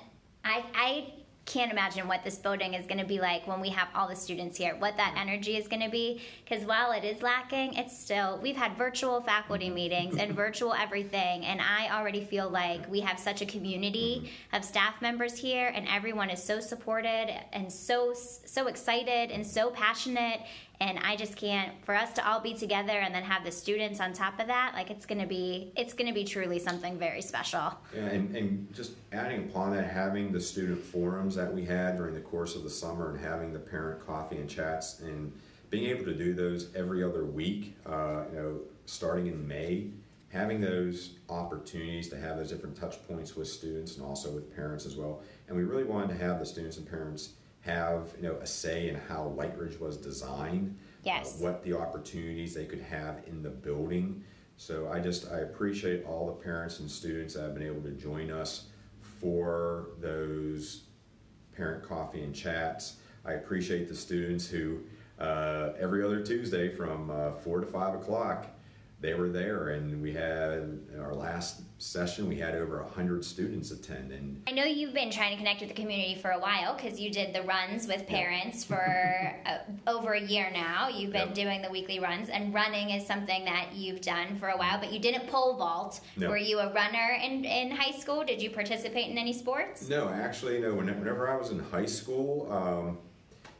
I, 0.44 0.64
I 0.75 1.12
can't 1.47 1.71
imagine 1.71 2.09
what 2.09 2.25
this 2.25 2.37
building 2.37 2.75
is 2.75 2.85
going 2.87 2.99
to 2.99 3.07
be 3.07 3.21
like 3.21 3.47
when 3.47 3.61
we 3.61 3.71
have 3.71 3.88
all 3.95 4.09
the 4.09 4.17
students 4.17 4.59
here, 4.59 4.75
what 4.79 4.97
that 4.97 5.15
energy 5.17 5.57
is 5.57 5.69
going 5.69 5.83
to 5.83 5.88
be. 5.88 6.21
Because 6.45 6.65
while 6.65 6.91
it 6.91 7.05
is 7.05 7.23
lacking, 7.23 7.75
it's 7.75 7.97
still, 7.97 8.41
we've 8.43 8.57
had 8.57 8.76
virtual 8.76 9.21
faculty 9.21 9.71
meetings 9.71 10.17
and 10.17 10.35
virtual 10.35 10.75
everything. 10.75 11.45
And 11.45 11.61
I 11.61 11.97
already 11.97 12.25
feel 12.25 12.50
like 12.50 12.91
we 12.91 13.00
have 13.00 13.19
such 13.19 13.43
a 13.43 13.47
community 13.47 14.33
of 14.53 14.65
staff 14.65 15.00
members 15.00 15.37
here, 15.38 15.69
and 15.69 15.87
everyone 15.88 16.31
is 16.31 16.43
so 16.43 16.59
supported 16.59 17.33
and 17.53 17.73
so, 17.73 18.12
so 18.12 18.67
excited 18.67 19.31
and 19.31 19.47
so 19.47 19.71
passionate 19.71 20.41
and 20.80 20.99
i 21.00 21.16
just 21.16 21.37
can't 21.37 21.73
for 21.85 21.95
us 21.95 22.12
to 22.12 22.28
all 22.28 22.40
be 22.40 22.54
together 22.54 22.92
and 22.92 23.14
then 23.14 23.23
have 23.23 23.45
the 23.45 23.52
students 23.52 24.00
on 24.00 24.12
top 24.12 24.38
of 24.40 24.47
that 24.47 24.73
like 24.75 24.90
it's 24.90 25.06
going 25.06 25.21
to 25.21 25.26
be 25.26 25.73
it's 25.76 25.92
going 25.92 26.06
to 26.06 26.14
be 26.14 26.25
truly 26.25 26.59
something 26.59 26.99
very 26.99 27.23
special. 27.23 27.73
Yeah, 27.95 28.06
and, 28.06 28.37
and 28.37 28.75
just 28.75 28.92
adding 29.12 29.49
upon 29.49 29.75
that 29.75 29.88
having 29.88 30.33
the 30.33 30.40
student 30.40 30.83
forums 30.83 31.35
that 31.35 31.52
we 31.52 31.64
had 31.64 31.97
during 31.97 32.14
the 32.14 32.21
course 32.21 32.54
of 32.54 32.62
the 32.62 32.71
summer 32.71 33.11
and 33.11 33.25
having 33.25 33.52
the 33.52 33.59
parent 33.59 34.06
coffee 34.06 34.37
and 34.37 34.49
chats 34.49 35.00
and 35.00 35.33
being 35.71 35.87
able 35.87 36.04
to 36.04 36.14
do 36.14 36.33
those 36.33 36.75
every 36.75 37.02
other 37.02 37.25
week 37.25 37.76
uh, 37.87 38.23
you 38.33 38.38
know 38.38 38.61
starting 38.85 39.26
in 39.26 39.47
may 39.47 39.88
having 40.28 40.61
those 40.61 41.14
opportunities 41.30 42.09
to 42.09 42.18
have 42.18 42.37
those 42.37 42.50
different 42.50 42.76
touch 42.76 42.97
points 43.09 43.37
with 43.37 43.49
students 43.49 43.97
and 43.97 44.04
also 44.04 44.30
with 44.30 44.54
parents 44.54 44.85
as 44.85 44.97
well. 44.97 45.23
And 45.49 45.56
we 45.56 45.62
really 45.62 45.85
wanted 45.85 46.09
to 46.09 46.23
have 46.23 46.40
the 46.40 46.45
students 46.45 46.76
and 46.76 46.87
parents 46.87 47.35
have 47.66 48.14
you 48.16 48.23
know 48.23 48.37
a 48.37 48.46
say 48.46 48.88
in 48.88 48.94
how 48.94 49.35
Lightridge 49.37 49.78
was 49.80 49.96
designed, 49.96 50.78
uh, 50.78 50.82
yes. 51.02 51.35
uh, 51.35 51.44
what 51.44 51.62
the 51.64 51.76
opportunities 51.76 52.54
they 52.54 52.64
could 52.64 52.80
have 52.80 53.20
in 53.26 53.42
the 53.42 53.50
building. 53.50 54.25
So 54.56 54.88
I 54.90 55.00
just 55.00 55.30
I 55.30 55.40
appreciate 55.40 56.04
all 56.06 56.26
the 56.26 56.32
parents 56.32 56.80
and 56.80 56.90
students 56.90 57.35
that 57.35 57.42
have 57.42 57.54
been 57.54 57.66
able 57.66 57.82
to 57.82 57.90
join 57.90 58.30
us 58.30 58.68
for 59.20 59.88
those 60.00 60.85
parent 61.54 61.87
coffee 61.87 62.23
and 62.23 62.35
chats. 62.35 62.96
I 63.25 63.32
appreciate 63.32 63.88
the 63.88 63.96
students 63.96 64.46
who 64.46 64.80
uh, 65.18 65.70
every 65.78 66.04
other 66.04 66.23
Tuesday 66.23 66.68
from 66.68 67.11
uh, 67.11 67.32
four 67.32 67.61
to 67.61 67.66
five 67.66 67.94
o'clock 67.94 68.46
they 69.00 69.15
were 69.15 69.29
there 69.29 69.71
and 69.71 70.00
we 70.03 70.12
had 70.12 70.81
our 70.99 71.15
last 71.15 71.62
session 71.79 72.26
we 72.26 72.37
had 72.37 72.55
over 72.55 72.83
100 72.83 73.23
students 73.23 73.71
attend 73.71 74.11
and 74.11 74.43
i 74.49 74.50
know 74.50 74.65
you've 74.65 74.95
been 74.95 75.11
trying 75.11 75.31
to 75.31 75.37
connect 75.37 75.61
with 75.61 75.69
the 75.69 75.75
community 75.75 76.15
for 76.15 76.31
a 76.31 76.38
while 76.38 76.75
because 76.75 76.99
you 76.99 77.11
did 77.11 77.35
the 77.35 77.43
runs 77.43 77.87
with 77.87 78.07
parents 78.07 78.65
for 78.65 79.37
uh, 79.47 79.59
over 79.87 80.12
a 80.12 80.21
year 80.21 80.50
now. 80.53 80.88
You've 80.88 81.12
been 81.12 81.29
yep. 81.29 81.35
doing 81.35 81.62
the 81.62 81.71
weekly 81.71 82.00
runs 82.00 82.29
and 82.29 82.53
running 82.53 82.91
is 82.91 83.07
something 83.07 83.45
that 83.45 83.73
you've 83.75 84.00
done 84.00 84.37
for 84.37 84.49
a 84.49 84.57
while 84.57 84.79
but 84.79 84.93
you 84.93 84.99
didn't 84.99 85.29
pole 85.29 85.57
vault. 85.57 86.00
No. 86.17 86.29
were 86.29 86.37
you 86.37 86.59
a 86.59 86.73
runner 86.73 87.19
in, 87.23 87.45
in 87.45 87.71
high 87.71 87.97
school? 87.99 88.25
Did 88.25 88.41
you 88.41 88.50
participate 88.50 89.11
in 89.11 89.19
any 89.19 89.33
sports? 89.33 89.88
No 89.88 90.09
actually 90.09 90.61
no. 90.61 90.75
Whenever 90.75 91.29
i 91.29 91.37
was 91.37 91.50
in 91.50 91.59
high 91.59 91.87
school 91.87 92.50
um, 92.50 92.99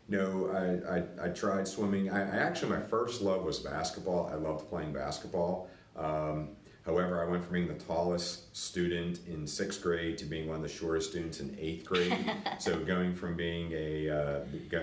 no, 0.09 0.51
I, 0.53 0.99
I, 0.99 1.27
I 1.27 1.29
tried 1.31 1.67
swimming. 1.67 2.11
I, 2.11 2.21
I, 2.21 2.37
actually, 2.37 2.71
my 2.71 2.81
first 2.81 3.23
love 3.23 3.43
was 3.43 3.59
basketball. 3.59 4.31
I 4.33 4.37
loved 4.37 4.69
playing 4.69 4.93
basketball. 4.93 5.69
Um, 5.97 6.51
however, 6.85 7.21
I 7.21 7.29
went 7.29 7.43
from 7.43 7.55
being 7.55 7.69
the 7.69 7.75
tallest 7.75 8.57
student 8.57 9.21
in 9.27 9.47
sixth 9.47 9.83
grade 9.83 10.17
to 10.19 10.25
being 10.25 10.47
one 10.47 10.57
of 10.57 10.63
the 10.63 10.69
shortest 10.69 11.11
students 11.11 11.41
in 11.41 11.57
eighth 11.59 11.87
grade. 11.87 12.33
so 12.59 12.79
going 12.79 13.15
from 13.15 13.37
being 13.37 13.73
a 13.73 14.11
uh, 14.11 14.41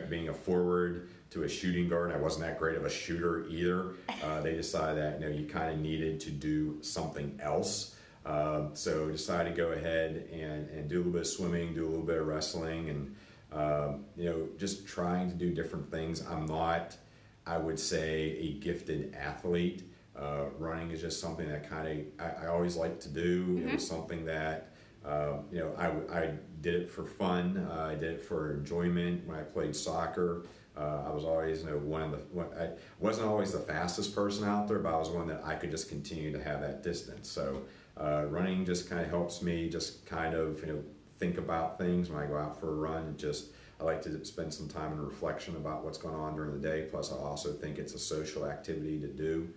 being 0.10 0.28
a 0.28 0.34
forward 0.34 1.10
to 1.30 1.44
a 1.44 1.50
shooting 1.50 1.88
guard, 1.88 2.12
I 2.12 2.18
wasn't 2.18 2.46
that 2.46 2.60
great 2.60 2.76
of 2.76 2.84
a 2.84 2.90
shooter 2.90 3.48
either. 3.48 3.92
Uh, 4.24 4.42
they 4.44 4.54
decided 4.54 5.02
that 5.02 5.22
you 5.22 5.28
know 5.28 5.34
you 5.34 5.48
kind 5.48 5.72
of 5.72 5.80
needed 5.80 6.20
to 6.22 6.32
do 6.32 6.80
something 6.82 7.40
else. 7.42 7.96
Uh, 8.26 8.68
so 8.74 9.10
decided 9.10 9.50
to 9.50 9.56
go 9.56 9.72
ahead 9.72 10.30
and, 10.32 10.70
and 10.70 10.90
do 10.90 10.96
a 10.96 11.00
little 11.00 11.12
bit 11.12 11.22
of 11.22 11.28
swimming, 11.28 11.74
do 11.74 11.86
a 11.86 11.90
little 11.90 12.06
bit 12.06 12.18
of 12.18 12.28
wrestling, 12.28 12.90
and 12.90 13.14
um, 13.54 14.06
you 14.16 14.26
know, 14.26 14.48
just 14.58 14.88
trying 14.88 15.30
to 15.30 15.36
do 15.36 15.54
different 15.54 15.90
things. 15.92 16.26
I'm 16.26 16.46
not, 16.46 16.98
I 17.46 17.58
would 17.58 17.80
say, 17.80 18.38
a 18.38 18.54
gifted 18.54 19.16
athlete. 19.16 19.84
Uh, 20.16 20.46
running 20.58 20.92
is 20.92 21.02
just 21.02 21.20
something 21.20 21.48
that 21.50 21.70
kind 21.70 21.88
of 21.88 22.26
I, 22.26 22.46
I, 22.46 22.48
always 22.48 22.76
like 22.76 23.00
to 23.00 23.10
do. 23.10 23.46
Mm-hmm. 23.46 23.68
It 23.68 23.74
was 23.74 23.88
something 23.88 24.26
that 24.26 24.72
uh, 25.04 25.38
you 25.52 25.60
know 25.60 25.74
I, 25.76 26.20
I 26.20 26.34
did 26.62 26.76
it 26.76 26.90
for 26.90 27.04
fun. 27.04 27.68
Uh, 27.72 27.82
I 27.82 27.96
did 27.96 28.16
it 28.16 28.26
for 28.26 28.54
enjoyment. 28.54 29.28
When 29.28 29.38
I 29.38 29.42
played 29.42 29.76
soccer, 29.76 30.46
uh, 30.78 31.06
I 31.08 31.10
was 31.10 31.24
always 31.24 31.64
you 31.64 31.72
know 31.72 31.78
one 31.78 32.04
of 32.04 32.12
the 32.12 32.18
one, 32.32 32.48
I 32.60 32.70
wasn't 33.00 33.28
always 33.28 33.54
the 33.54 33.60
fastest 33.60 34.14
person 34.14 34.48
out 34.48 34.68
there, 34.68 34.78
but 34.78 34.94
I 34.94 34.98
was 34.98 35.10
one 35.10 35.28
that 35.28 35.42
I 35.44 35.56
could 35.56 35.72
just 35.72 35.90
continue 35.90 36.32
to 36.32 36.44
have 36.44 36.62
that 36.62 36.84
distance. 36.84 37.28
So 37.28 37.64
uh, 37.98 38.26
running 38.30 38.66
just 38.66 38.88
kind 38.88 39.02
of 39.02 39.10
helps 39.10 39.42
me 39.42 39.68
just 39.68 40.06
kind 40.06 40.36
of 40.36 40.60
you 40.62 40.74
know 40.74 40.84
think 41.24 41.38
about 41.38 41.78
things 41.78 42.10
when 42.10 42.22
I 42.22 42.26
go 42.26 42.38
out 42.38 42.60
for 42.60 42.70
a 42.70 42.76
run. 42.76 43.16
Just 43.18 43.52
I 43.80 43.86
like 43.86 44.02
to 44.02 44.26
spend 44.26 44.54
some 44.54 44.68
time 44.68 44.92
in 44.92 45.00
reflection 45.02 45.56
about 45.56 45.84
what's 45.84 45.98
going 45.98 46.16
on 46.16 46.36
during 46.36 46.52
the 46.52 46.68
day. 46.68 46.88
Plus, 46.92 47.14
I 47.14 47.16
also 47.16 47.54
think 47.54 47.78
it's 47.80 47.94
a 47.94 48.00
social 48.00 48.46
activity 48.46 49.00
to 49.00 49.08
do. 49.08 49.48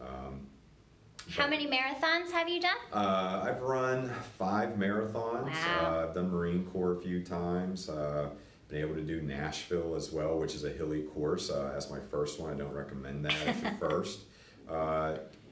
Um, 0.00 0.46
How 1.28 1.48
many 1.48 1.66
marathons 1.66 2.30
have 2.30 2.48
you 2.48 2.60
done? 2.60 2.76
Uh, 2.92 3.44
I've 3.44 3.60
run 3.60 4.08
five 4.38 4.70
marathons. 4.76 5.46
Wow. 5.50 5.80
Uh, 5.82 6.06
I've 6.08 6.14
done 6.14 6.30
Marine 6.30 6.64
Corps 6.66 6.92
a 6.96 7.00
few 7.00 7.24
times. 7.24 7.88
Uh, 7.88 8.28
been 8.68 8.80
able 8.80 8.94
to 8.94 9.02
do 9.02 9.20
Nashville 9.20 9.96
as 9.96 10.12
well, 10.12 10.38
which 10.38 10.54
is 10.54 10.62
a 10.62 10.70
hilly 10.70 11.02
course. 11.02 11.50
Uh, 11.50 11.70
that's 11.72 11.90
my 11.90 12.00
first 12.08 12.38
one. 12.38 12.52
I 12.52 12.56
don't 12.56 12.72
recommend 12.72 13.24
that 13.24 13.34
as 13.46 13.62
your 13.62 13.72
first. 13.80 14.20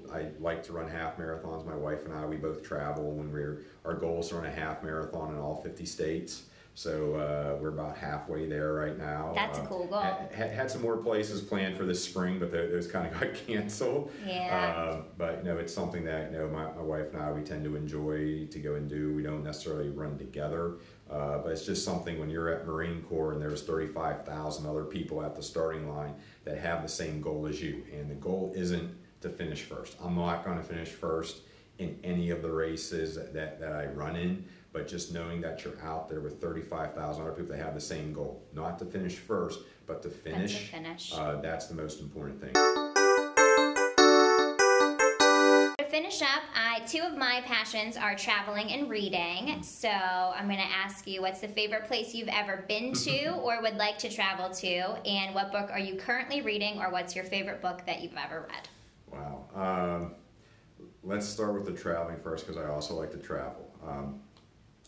Uh, 0.08 0.14
I 0.14 0.26
like 0.40 0.62
to 0.64 0.72
run 0.72 0.88
half 0.88 1.16
marathons. 1.16 1.64
My 1.66 1.76
wife 1.76 2.04
and 2.04 2.14
I, 2.14 2.26
we 2.26 2.36
both 2.36 2.62
travel 2.62 3.12
when 3.12 3.32
we're, 3.32 3.62
our 3.84 3.94
goal 3.94 4.20
is 4.20 4.28
to 4.28 4.36
run 4.36 4.46
a 4.46 4.50
half 4.50 4.82
marathon 4.82 5.34
in 5.34 5.38
all 5.38 5.60
50 5.62 5.84
states. 5.84 6.44
So 6.76 7.14
uh, 7.14 7.56
we're 7.62 7.68
about 7.68 7.96
halfway 7.96 8.48
there 8.48 8.72
right 8.72 8.98
now. 8.98 9.32
That's 9.32 9.60
uh, 9.60 9.62
a 9.62 9.66
cool 9.66 9.86
goal. 9.86 10.00
Had, 10.00 10.50
had, 10.50 10.70
some 10.70 10.82
more 10.82 10.96
places 10.96 11.40
planned 11.40 11.76
for 11.76 11.84
this 11.84 12.02
spring, 12.02 12.40
but 12.40 12.50
those 12.50 12.88
kind 12.88 13.06
of 13.06 13.20
got 13.20 13.32
canceled. 13.46 14.10
Yeah. 14.26 14.74
Uh, 14.76 15.02
but 15.16 15.38
you 15.38 15.44
know, 15.44 15.56
it's 15.56 15.72
something 15.72 16.04
that 16.04 16.32
you 16.32 16.38
know 16.38 16.48
my, 16.48 16.64
my 16.72 16.82
wife 16.82 17.12
and 17.12 17.22
I 17.22 17.30
we 17.30 17.42
tend 17.42 17.62
to 17.64 17.76
enjoy 17.76 18.46
to 18.46 18.58
go 18.58 18.74
and 18.74 18.88
do. 18.88 19.14
We 19.14 19.22
don't 19.22 19.44
necessarily 19.44 19.88
run 19.90 20.18
together, 20.18 20.78
uh, 21.08 21.38
but 21.38 21.52
it's 21.52 21.64
just 21.64 21.84
something 21.84 22.18
when 22.18 22.28
you're 22.28 22.48
at 22.48 22.66
Marine 22.66 23.02
Corps 23.02 23.32
and 23.32 23.40
there's 23.40 23.62
35,000 23.62 24.66
other 24.66 24.84
people 24.84 25.22
at 25.22 25.36
the 25.36 25.44
starting 25.44 25.88
line 25.88 26.14
that 26.42 26.58
have 26.58 26.82
the 26.82 26.88
same 26.88 27.20
goal 27.20 27.46
as 27.46 27.62
you, 27.62 27.84
and 27.92 28.10
the 28.10 28.16
goal 28.16 28.52
isn't 28.56 28.90
to 29.24 29.30
finish 29.30 29.62
first. 29.62 29.96
I'm 30.02 30.14
not 30.14 30.44
going 30.44 30.58
to 30.58 30.62
finish 30.62 30.88
first 30.88 31.38
in 31.78 31.98
any 32.04 32.30
of 32.30 32.42
the 32.42 32.50
races 32.50 33.16
that, 33.16 33.34
that, 33.34 33.58
that 33.58 33.72
I 33.72 33.86
run 33.86 34.16
in, 34.16 34.44
but 34.72 34.86
just 34.86 35.12
knowing 35.12 35.40
that 35.40 35.64
you're 35.64 35.80
out 35.82 36.08
there 36.08 36.20
with 36.20 36.40
35,000 36.40 37.22
other 37.22 37.32
people 37.32 37.56
that 37.56 37.62
have 37.62 37.74
the 37.74 37.80
same 37.80 38.12
goal, 38.12 38.44
not 38.52 38.78
to 38.78 38.84
finish 38.84 39.16
first, 39.16 39.60
but 39.86 40.02
to 40.02 40.08
finish. 40.10 40.52
To 40.52 40.64
finish. 40.66 41.12
Uh, 41.12 41.40
that's 41.40 41.66
the 41.66 41.74
most 41.74 42.00
important 42.00 42.40
thing. 42.40 42.52
To 45.78 45.84
finish 45.90 46.20
up, 46.22 46.42
I, 46.54 46.80
two 46.86 47.00
of 47.00 47.16
my 47.16 47.42
passions 47.46 47.96
are 47.96 48.14
traveling 48.14 48.70
and 48.72 48.90
reading. 48.90 49.62
So 49.62 49.88
I'm 49.88 50.46
going 50.46 50.58
to 50.58 50.64
ask 50.64 51.06
you 51.06 51.22
what's 51.22 51.40
the 51.40 51.48
favorite 51.48 51.86
place 51.86 52.14
you've 52.14 52.28
ever 52.28 52.64
been 52.68 52.92
to 52.92 53.30
or 53.42 53.62
would 53.62 53.76
like 53.76 53.98
to 53.98 54.10
travel 54.10 54.50
to, 54.50 54.68
and 55.06 55.34
what 55.34 55.50
book 55.50 55.70
are 55.70 55.80
you 55.80 55.96
currently 55.96 56.42
reading, 56.42 56.78
or 56.78 56.90
what's 56.90 57.16
your 57.16 57.24
favorite 57.24 57.62
book 57.62 57.86
that 57.86 58.02
you've 58.02 58.16
ever 58.16 58.46
read? 58.48 58.68
Wow. 59.14 59.44
Um, 59.54 60.14
let's 61.02 61.26
start 61.26 61.54
with 61.54 61.66
the 61.66 61.72
traveling 61.72 62.18
first 62.22 62.46
because 62.46 62.60
I 62.60 62.68
also 62.68 62.94
like 62.94 63.10
to 63.12 63.18
travel. 63.18 63.70
Um, 63.86 64.20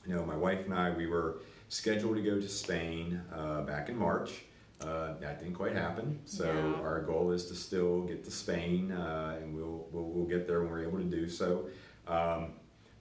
you 0.06 0.14
know, 0.14 0.24
my 0.24 0.36
wife 0.36 0.64
and 0.64 0.74
I, 0.74 0.90
we 0.90 1.06
were 1.06 1.40
scheduled 1.68 2.16
to 2.16 2.22
go 2.22 2.40
to 2.40 2.48
Spain 2.48 3.20
uh, 3.34 3.62
back 3.62 3.88
in 3.88 3.96
March. 3.96 4.44
Uh, 4.80 5.14
that 5.20 5.38
didn't 5.38 5.54
quite 5.54 5.74
happen. 5.74 6.20
So 6.26 6.44
yeah. 6.44 6.82
our 6.82 7.00
goal 7.02 7.32
is 7.32 7.46
to 7.46 7.54
still 7.54 8.02
get 8.02 8.24
to 8.24 8.30
Spain, 8.30 8.92
uh, 8.92 9.38
and 9.40 9.54
we'll, 9.54 9.86
we'll, 9.90 10.04
we'll 10.04 10.26
get 10.26 10.46
there 10.46 10.62
when 10.62 10.70
we're 10.70 10.84
able 10.84 10.98
to 10.98 11.04
do 11.04 11.28
so. 11.28 11.66
Um, 12.06 12.52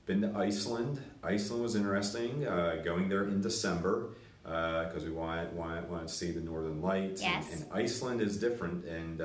been 0.05 0.21
to 0.21 0.37
Iceland. 0.37 1.01
Iceland 1.23 1.63
was 1.63 1.75
interesting. 1.75 2.47
Uh, 2.47 2.81
going 2.83 3.09
there 3.09 3.23
in 3.23 3.41
December 3.41 4.11
because 4.43 5.03
uh, 5.03 5.05
we 5.05 5.11
want, 5.11 5.51
wanted 5.53 5.89
wanted 5.89 6.07
to 6.07 6.13
see 6.13 6.31
the 6.31 6.39
Northern 6.39 6.81
Lights. 6.81 7.21
Yes. 7.21 7.51
And, 7.51 7.63
and 7.63 7.73
Iceland 7.73 8.21
is 8.21 8.37
different, 8.37 8.85
and 8.85 9.17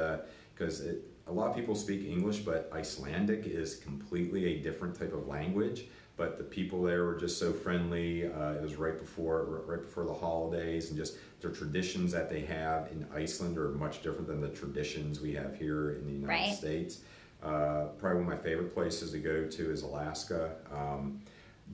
because 0.54 0.80
uh, 0.80 0.90
it 0.90 1.09
a 1.30 1.32
lot 1.32 1.48
of 1.48 1.54
people 1.54 1.76
speak 1.76 2.06
English, 2.06 2.40
but 2.40 2.68
Icelandic 2.74 3.46
is 3.46 3.76
completely 3.76 4.46
a 4.46 4.58
different 4.60 4.98
type 4.98 5.14
of 5.14 5.28
language. 5.28 5.84
But 6.16 6.36
the 6.36 6.44
people 6.44 6.82
there 6.82 7.04
were 7.04 7.14
just 7.14 7.38
so 7.38 7.52
friendly. 7.52 8.26
Uh, 8.26 8.52
it 8.52 8.60
was 8.60 8.74
right 8.74 8.98
before 8.98 9.62
right 9.64 9.80
before 9.80 10.04
the 10.04 10.12
holidays, 10.12 10.90
and 10.90 10.98
just 10.98 11.16
the 11.40 11.48
traditions 11.48 12.12
that 12.12 12.28
they 12.28 12.40
have 12.40 12.90
in 12.92 13.06
Iceland 13.14 13.56
are 13.56 13.70
much 13.70 14.02
different 14.02 14.26
than 14.26 14.40
the 14.40 14.48
traditions 14.48 15.20
we 15.20 15.32
have 15.34 15.56
here 15.56 15.92
in 15.92 16.06
the 16.06 16.12
United 16.12 16.48
right. 16.48 16.54
States. 16.54 16.98
Uh, 17.42 17.86
probably 17.96 18.22
one 18.22 18.32
of 18.32 18.38
my 18.38 18.44
favorite 18.44 18.74
places 18.74 19.12
to 19.12 19.18
go 19.18 19.46
to 19.46 19.70
is 19.70 19.82
Alaska. 19.82 20.56
Um, 20.70 21.22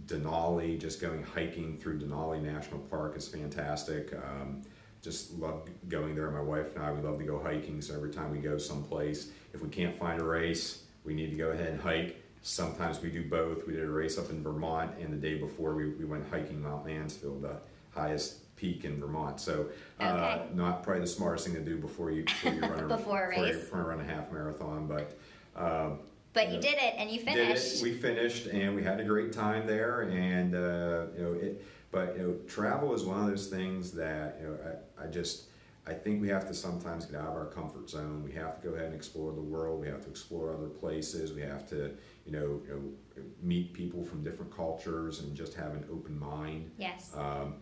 Denali, 0.07 0.79
just 0.79 1.01
going 1.01 1.25
hiking 1.25 1.79
through 1.79 1.99
Denali 1.99 2.41
National 2.41 2.79
Park 2.81 3.17
is 3.17 3.27
fantastic. 3.27 4.13
Um, 4.15 4.63
just 5.07 5.39
love 5.39 5.69
going 5.89 6.15
there. 6.17 6.31
My 6.33 6.41
wife 6.41 6.75
and 6.75 6.85
I, 6.85 6.91
we 6.91 7.01
love 7.01 7.19
to 7.19 7.25
go 7.25 7.39
hiking. 7.39 7.81
So 7.81 7.95
every 7.95 8.11
time 8.11 8.33
we 8.33 8.39
go 8.39 8.59
someplace, 8.59 9.31
if 9.55 9.63
we 9.63 9.69
can't 9.69 9.97
find 9.97 10.21
a 10.21 10.25
race, 10.25 10.83
we 11.05 11.15
need 11.15 11.31
to 11.31 11.37
go 11.37 11.51
ahead 11.51 11.69
and 11.69 11.81
hike. 11.81 12.21
Sometimes 12.43 13.01
we 13.01 13.11
do 13.11 13.29
both. 13.29 13.67
We 13.67 13.73
did 13.75 13.85
a 13.85 13.91
race 13.91 14.19
up 14.19 14.31
in 14.31 14.43
Vermont, 14.43 14.91
and 15.01 15.13
the 15.13 15.17
day 15.17 15.37
before 15.39 15.75
we, 15.75 15.91
we 15.91 16.05
went 16.05 16.29
hiking 16.29 16.61
Mount 16.61 16.85
Mansfield, 16.87 17.43
the 17.43 17.57
highest 17.95 18.55
Peak 18.57 18.85
in 18.85 18.99
Vermont. 19.01 19.41
So, 19.41 19.67
uh, 20.01 20.05
Okay. 20.05 20.43
not 20.55 20.83
probably 20.83 21.01
the 21.03 21.07
smartest 21.07 21.47
thing 21.47 21.55
to 21.55 21.61
do 21.61 21.77
before 21.77 22.11
you 22.11 22.25
before 22.25 22.53
you 22.53 22.61
run 22.63 22.71
a, 22.85 22.89
Before 22.89 23.27
a 23.27 23.29
before 23.29 23.45
race. 23.45 23.57
before 23.57 23.79
you 23.81 23.85
run 23.87 24.01
a 24.01 24.05
half 24.05 24.33
marathon. 24.33 24.87
But 24.89 25.17
um, 25.57 25.99
But 26.33 26.51
you 26.53 26.61
did 26.61 26.75
it 26.79 26.95
and 26.99 27.11
you 27.11 27.19
did 27.19 27.27
finished. 27.27 27.77
it. 27.77 27.83
We 27.83 27.93
finished, 27.95 28.47
and 28.47 28.75
we 28.75 28.83
had 28.83 28.99
a 29.01 29.05
great 29.05 29.33
time 29.33 29.67
there. 29.67 30.03
And 30.03 30.55
uh, 30.55 31.07
you 31.17 31.23
know, 31.23 31.33
it. 31.35 31.65
But 31.97 32.15
you 32.15 32.23
know, 32.23 32.35
travel 32.47 32.95
is 32.95 33.05
one 33.05 33.23
of 33.23 33.26
those 33.26 33.47
things 33.47 33.91
that 33.93 34.37
you 34.38 34.49
know, 34.49 34.59
I, 35.00 35.05
I 35.05 35.07
just. 35.07 35.45
I 35.88 35.95
think 35.95 36.21
we 36.21 36.29
have 36.31 36.49
to 36.49 36.53
sometimes 36.53 37.07
get 37.07 37.21
out 37.21 37.29
of 37.29 37.37
our 37.37 37.47
comfort 37.47 37.88
zone. 37.88 38.25
We 38.25 38.33
have 38.33 38.61
to 38.61 38.69
go 38.69 38.75
ahead 38.75 38.87
and 38.87 38.95
explore 38.95 39.33
the 39.33 39.41
world. 39.41 39.81
We 39.81 39.87
have 39.87 40.03
to 40.03 40.11
explore 40.11 40.53
other 40.53 40.67
places. 40.67 41.33
We 41.33 41.43
have 41.43 41.65
to, 41.71 41.93
you 42.26 42.33
know, 42.33 42.61
you 42.67 42.93
know 43.17 43.23
meet 43.41 43.73
people 43.73 44.03
from 44.05 44.25
different 44.25 44.55
cultures 44.55 45.21
and 45.21 45.37
just 45.37 45.55
have 45.55 45.75
an 45.75 45.85
open 45.91 46.19
mind 46.19 46.73
yes. 46.76 47.12
um, 47.17 47.55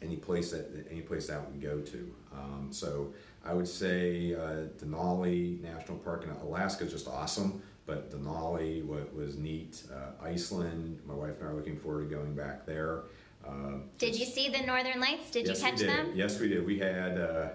any 0.00 0.16
place 0.16 0.50
that 0.52 0.86
any 0.90 1.02
place 1.02 1.26
that 1.26 1.52
we 1.52 1.58
go 1.58 1.80
to. 1.80 2.14
Um, 2.34 2.68
so 2.70 3.12
I 3.44 3.52
would 3.52 3.68
say 3.68 4.34
uh, 4.34 4.68
Denali 4.78 5.60
National 5.62 5.98
Park 5.98 6.24
in 6.24 6.30
Alaska 6.30 6.84
is 6.84 6.92
just 6.92 7.06
awesome, 7.06 7.62
but 7.84 8.10
Denali 8.10 8.82
what 8.82 9.14
was 9.14 9.36
neat. 9.36 9.82
Uh, 9.92 10.24
Iceland, 10.24 11.00
my 11.06 11.14
wife 11.14 11.38
and 11.38 11.48
I 11.48 11.52
are 11.52 11.54
looking 11.54 11.76
forward 11.76 12.08
to 12.08 12.16
going 12.16 12.34
back 12.34 12.64
there. 12.64 13.04
Um, 13.46 13.84
did 13.98 14.18
you 14.18 14.26
see 14.26 14.48
the 14.48 14.60
Northern 14.60 15.00
Lights? 15.00 15.30
Did 15.30 15.46
yes, 15.46 15.58
you 15.58 15.64
catch 15.64 15.80
them? 15.80 16.12
Yes, 16.14 16.38
we 16.38 16.48
did. 16.48 16.64
We 16.66 16.78
had 16.78 17.18
uh, 17.18 17.48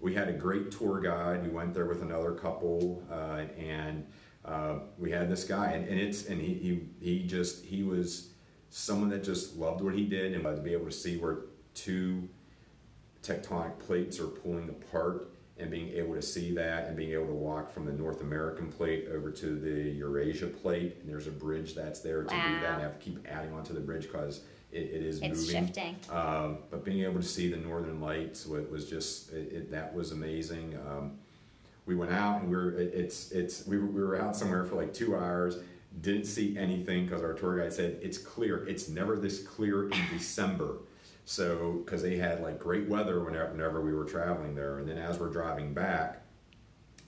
we 0.00 0.14
had 0.14 0.28
a 0.28 0.32
great 0.32 0.70
tour 0.70 1.00
guide. 1.00 1.42
We 1.42 1.50
went 1.50 1.74
there 1.74 1.86
with 1.86 2.02
another 2.02 2.32
couple, 2.32 3.02
uh, 3.10 3.44
and 3.58 4.06
uh, 4.44 4.80
we 4.98 5.10
had 5.10 5.30
this 5.30 5.44
guy, 5.44 5.72
and, 5.72 5.88
and 5.88 6.00
it's 6.00 6.26
and 6.26 6.40
he, 6.40 6.54
he 6.54 6.88
he 7.00 7.26
just 7.26 7.64
he 7.64 7.82
was 7.82 8.30
someone 8.70 9.10
that 9.10 9.24
just 9.24 9.56
loved 9.56 9.82
what 9.82 9.94
he 9.94 10.04
did, 10.04 10.34
and 10.34 10.46
uh, 10.46 10.54
to 10.54 10.60
be 10.60 10.72
able 10.72 10.86
to 10.86 10.92
see 10.92 11.16
where 11.16 11.38
two 11.74 12.28
tectonic 13.22 13.78
plates 13.78 14.18
are 14.18 14.28
pulling 14.28 14.68
apart. 14.68 15.34
And 15.58 15.70
being 15.70 15.90
able 15.90 16.14
to 16.14 16.22
see 16.22 16.54
that, 16.54 16.86
and 16.86 16.96
being 16.96 17.12
able 17.12 17.26
to 17.26 17.34
walk 17.34 17.70
from 17.70 17.84
the 17.84 17.92
North 17.92 18.22
American 18.22 18.72
plate 18.72 19.08
over 19.12 19.30
to 19.30 19.58
the 19.58 19.90
Eurasia 19.90 20.46
plate, 20.46 20.96
and 21.00 21.06
there's 21.10 21.26
a 21.26 21.30
bridge 21.30 21.74
that's 21.74 22.00
there 22.00 22.22
to 22.22 22.30
do 22.30 22.34
that. 22.34 22.62
Wow. 22.62 22.66
And 22.66 22.76
I 22.76 22.80
have 22.80 22.98
to 22.98 23.04
keep 23.04 23.28
adding 23.28 23.52
onto 23.52 23.74
the 23.74 23.80
bridge 23.80 24.04
because 24.04 24.40
it, 24.72 24.78
it 24.78 25.02
is 25.02 25.20
It's 25.20 25.40
moving. 25.46 25.66
shifting. 25.66 25.96
Um, 26.10 26.58
but 26.70 26.84
being 26.84 27.02
able 27.04 27.20
to 27.20 27.26
see 27.26 27.50
the 27.50 27.56
northern 27.56 28.00
lights 28.00 28.46
wa- 28.46 28.58
was 28.70 28.88
just 28.88 29.32
it, 29.32 29.52
it, 29.52 29.70
that 29.70 29.94
was 29.94 30.12
amazing. 30.12 30.78
Um, 30.88 31.18
we 31.86 31.94
went 31.96 32.12
out 32.12 32.42
and 32.42 32.50
we 32.50 32.56
were 32.56 32.72
it, 32.72 32.92
it's 32.94 33.32
it's 33.32 33.66
we 33.66 33.78
were, 33.78 33.86
we 33.86 34.00
were 34.00 34.20
out 34.20 34.36
somewhere 34.36 34.64
for 34.64 34.76
like 34.76 34.92
two 34.94 35.16
hours. 35.16 35.58
Didn't 36.02 36.26
see 36.26 36.56
anything 36.56 37.06
because 37.06 37.22
our 37.22 37.32
tour 37.32 37.58
guide 37.58 37.72
said 37.72 37.98
it's 38.00 38.18
clear. 38.18 38.64
It's 38.68 38.88
never 38.88 39.16
this 39.16 39.42
clear 39.42 39.84
in 39.88 39.98
December. 40.12 40.76
So 41.24 41.82
because 41.84 42.02
they 42.02 42.16
had 42.16 42.40
like 42.42 42.58
great 42.58 42.88
weather 42.88 43.20
whenever, 43.24 43.50
whenever 43.50 43.80
we 43.80 43.92
were 43.92 44.04
traveling 44.04 44.54
there, 44.54 44.78
and 44.78 44.88
then 44.88 44.98
as 44.98 45.18
we're 45.18 45.30
driving 45.30 45.74
back, 45.74 46.22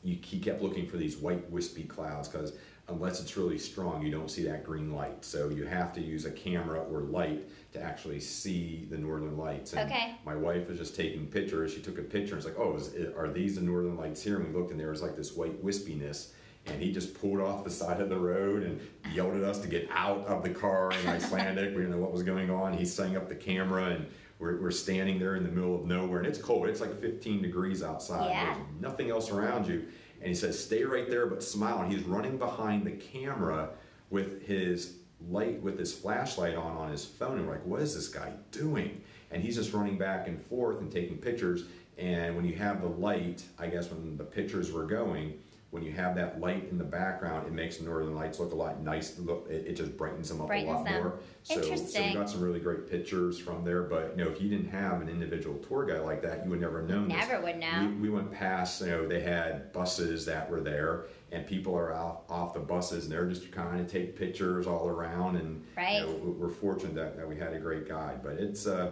you, 0.02 0.18
he 0.22 0.38
kept 0.40 0.62
looking 0.62 0.86
for 0.86 0.96
these 0.96 1.16
white 1.16 1.48
wispy 1.50 1.84
clouds 1.84 2.28
because 2.28 2.52
unless 2.88 3.20
it's 3.20 3.36
really 3.36 3.58
strong, 3.58 4.02
you 4.02 4.10
don't 4.10 4.30
see 4.30 4.42
that 4.44 4.64
green 4.64 4.92
light. 4.92 5.24
So 5.24 5.48
you 5.48 5.64
have 5.66 5.92
to 5.94 6.00
use 6.00 6.24
a 6.24 6.30
camera 6.30 6.80
or 6.80 7.00
light 7.00 7.48
to 7.72 7.80
actually 7.80 8.20
see 8.20 8.86
the 8.90 8.98
northern 8.98 9.36
lights. 9.36 9.72
And 9.72 9.90
Okay. 9.90 10.14
My 10.24 10.34
wife 10.34 10.68
was 10.68 10.78
just 10.78 10.96
taking 10.96 11.26
pictures. 11.26 11.72
She 11.72 11.80
took 11.80 11.98
a 11.98 12.02
picture. 12.02 12.34
and 12.34 12.44
It's 12.44 12.46
like, 12.46 12.58
oh, 12.58 12.76
is, 12.76 12.94
are 13.16 13.30
these 13.32 13.54
the 13.54 13.62
northern 13.62 13.96
lights 13.96 14.22
here? 14.22 14.36
And 14.36 14.52
we 14.52 14.58
looked, 14.58 14.72
and 14.72 14.80
there 14.80 14.90
was 14.90 15.02
like 15.02 15.16
this 15.16 15.32
white 15.34 15.64
wispiness. 15.64 16.32
And 16.66 16.80
he 16.80 16.92
just 16.92 17.14
pulled 17.20 17.40
off 17.40 17.64
the 17.64 17.70
side 17.70 18.00
of 18.00 18.08
the 18.08 18.16
road 18.18 18.62
and 18.62 18.80
yelled 19.12 19.34
at 19.34 19.42
us 19.42 19.58
to 19.60 19.68
get 19.68 19.88
out 19.90 20.24
of 20.26 20.42
the 20.44 20.50
car 20.50 20.92
in 20.92 21.08
Icelandic. 21.08 21.70
we 21.70 21.82
didn't 21.82 21.90
know 21.90 21.96
what 21.98 22.12
was 22.12 22.22
going 22.22 22.50
on. 22.50 22.72
He's 22.72 22.92
setting 22.92 23.16
up 23.16 23.28
the 23.28 23.34
camera, 23.34 23.86
and 23.86 24.06
we're, 24.38 24.60
we're 24.60 24.70
standing 24.70 25.18
there 25.18 25.34
in 25.34 25.42
the 25.42 25.48
middle 25.50 25.74
of 25.74 25.86
nowhere, 25.86 26.18
and 26.18 26.26
it's 26.28 26.38
cold. 26.38 26.68
It's 26.68 26.80
like 26.80 27.00
15 27.00 27.42
degrees 27.42 27.82
outside. 27.82 28.30
Yeah. 28.30 28.44
There's 28.54 28.66
nothing 28.80 29.10
else 29.10 29.30
around 29.30 29.66
you. 29.66 29.86
And 30.22 30.28
he 30.28 30.36
says, 30.36 30.62
stay 30.62 30.84
right 30.84 31.10
there, 31.10 31.26
but 31.26 31.42
smile. 31.42 31.82
And 31.82 31.92
he's 31.92 32.04
running 32.04 32.38
behind 32.38 32.86
the 32.86 32.92
camera 32.92 33.70
with 34.08 34.46
his 34.46 34.94
light, 35.28 35.60
with 35.60 35.76
his 35.76 35.92
flashlight 35.92 36.54
on 36.54 36.76
on 36.76 36.92
his 36.92 37.04
phone. 37.04 37.38
And 37.38 37.46
we're 37.48 37.54
like, 37.54 37.66
what 37.66 37.82
is 37.82 37.94
this 37.94 38.06
guy 38.06 38.32
doing? 38.52 39.02
And 39.32 39.42
he's 39.42 39.56
just 39.56 39.72
running 39.72 39.98
back 39.98 40.28
and 40.28 40.40
forth 40.46 40.80
and 40.80 40.92
taking 40.92 41.16
pictures. 41.18 41.64
And 41.98 42.36
when 42.36 42.44
you 42.44 42.54
have 42.54 42.82
the 42.82 42.88
light, 42.88 43.42
I 43.58 43.66
guess 43.66 43.90
when 43.90 44.16
the 44.16 44.24
pictures 44.24 44.70
were 44.70 44.86
going, 44.86 45.40
when 45.72 45.82
you 45.82 45.90
have 45.90 46.14
that 46.14 46.38
light 46.38 46.68
in 46.70 46.76
the 46.76 46.84
background, 46.84 47.46
it 47.46 47.52
makes 47.54 47.78
the 47.78 47.84
northern 47.84 48.14
lights 48.14 48.38
look 48.38 48.52
a 48.52 48.54
lot 48.54 48.82
nice. 48.82 49.18
Look, 49.18 49.48
it, 49.48 49.66
it 49.68 49.72
just 49.74 49.96
brightens 49.96 50.28
them 50.28 50.42
up 50.42 50.48
Brightens 50.48 50.68
a 50.68 50.74
lot 50.74 50.84
them. 50.84 51.02
more. 51.02 51.18
So, 51.44 51.62
so 51.62 52.02
we 52.02 52.12
got 52.12 52.28
some 52.28 52.42
really 52.42 52.60
great 52.60 52.90
pictures 52.90 53.38
from 53.38 53.64
there. 53.64 53.82
But 53.82 54.12
you 54.14 54.22
know, 54.22 54.30
if 54.30 54.38
you 54.38 54.50
didn't 54.50 54.68
have 54.68 55.00
an 55.00 55.08
individual 55.08 55.56
tour 55.60 55.86
guide 55.86 56.02
like 56.02 56.20
that, 56.22 56.44
you 56.44 56.50
would 56.50 56.60
never 56.60 56.80
have 56.80 56.90
known. 56.90 57.08
this. 57.08 57.16
Never 57.26 57.42
would 57.42 57.56
know. 57.56 57.88
We, 57.98 58.08
we 58.08 58.10
went 58.10 58.30
past, 58.30 58.82
you 58.82 58.88
know, 58.88 59.08
they 59.08 59.22
had 59.22 59.72
buses 59.72 60.26
that 60.26 60.50
were 60.50 60.60
there, 60.60 61.06
and 61.32 61.46
people 61.46 61.74
are 61.74 61.94
out 61.94 62.24
off 62.28 62.52
the 62.52 62.60
buses, 62.60 63.04
and 63.04 63.12
they're 63.12 63.26
just 63.26 63.50
kind 63.50 63.80
of 63.80 63.90
take 63.90 64.14
pictures 64.14 64.66
all 64.66 64.88
around. 64.90 65.36
And 65.36 65.64
Right. 65.74 66.00
you 66.02 66.06
know, 66.06 66.12
we- 66.16 66.32
we're 66.32 66.50
fortunate 66.50 66.94
that, 66.96 67.16
that 67.16 67.26
we 67.26 67.36
had 67.36 67.54
a 67.54 67.58
great 67.58 67.88
guide. 67.88 68.22
But 68.22 68.34
it's, 68.34 68.66
uh, 68.66 68.90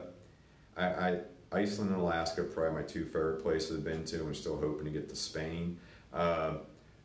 I, 0.78 0.86
I 0.86 1.20
Iceland 1.52 1.90
and 1.90 2.00
Alaska, 2.00 2.40
are 2.40 2.44
probably 2.44 2.80
my 2.80 2.86
two 2.86 3.04
favorite 3.04 3.42
places 3.42 3.76
I've 3.76 3.84
been 3.84 4.04
to. 4.06 4.20
I'm 4.22 4.34
still 4.34 4.56
hoping 4.58 4.86
to 4.86 4.90
get 4.90 5.10
to 5.10 5.16
Spain. 5.16 5.76
Uh, 6.12 6.54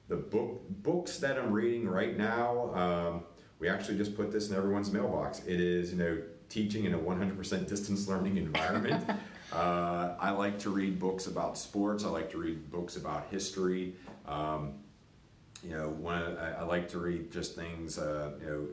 the 0.07 0.15
book 0.15 0.61
books 0.69 1.17
that 1.19 1.37
I'm 1.37 1.51
reading 1.51 1.87
right 1.87 2.17
now, 2.17 2.73
um, 2.73 3.23
we 3.59 3.69
actually 3.69 3.97
just 3.97 4.15
put 4.15 4.31
this 4.31 4.49
in 4.49 4.55
everyone's 4.55 4.91
mailbox. 4.91 5.39
It 5.45 5.59
is, 5.59 5.91
you 5.91 5.97
know, 5.97 6.21
teaching 6.49 6.85
in 6.85 6.93
a 6.93 6.97
100% 6.97 7.67
distance 7.67 8.07
learning 8.07 8.37
environment. 8.37 9.03
uh, 9.53 10.15
I 10.19 10.31
like 10.31 10.59
to 10.59 10.69
read 10.69 10.99
books 10.99 11.27
about 11.27 11.57
sports. 11.57 12.03
I 12.03 12.09
like 12.09 12.29
to 12.31 12.37
read 12.37 12.69
books 12.69 12.97
about 12.97 13.27
history. 13.31 13.95
Um, 14.27 14.73
you 15.63 15.71
know, 15.71 15.89
one 15.89 16.37
I, 16.37 16.59
I 16.59 16.63
like 16.63 16.87
to 16.89 16.99
read 16.99 17.31
just 17.31 17.55
things. 17.55 17.97
Uh, 17.97 18.31
you 18.39 18.45
know, 18.45 18.67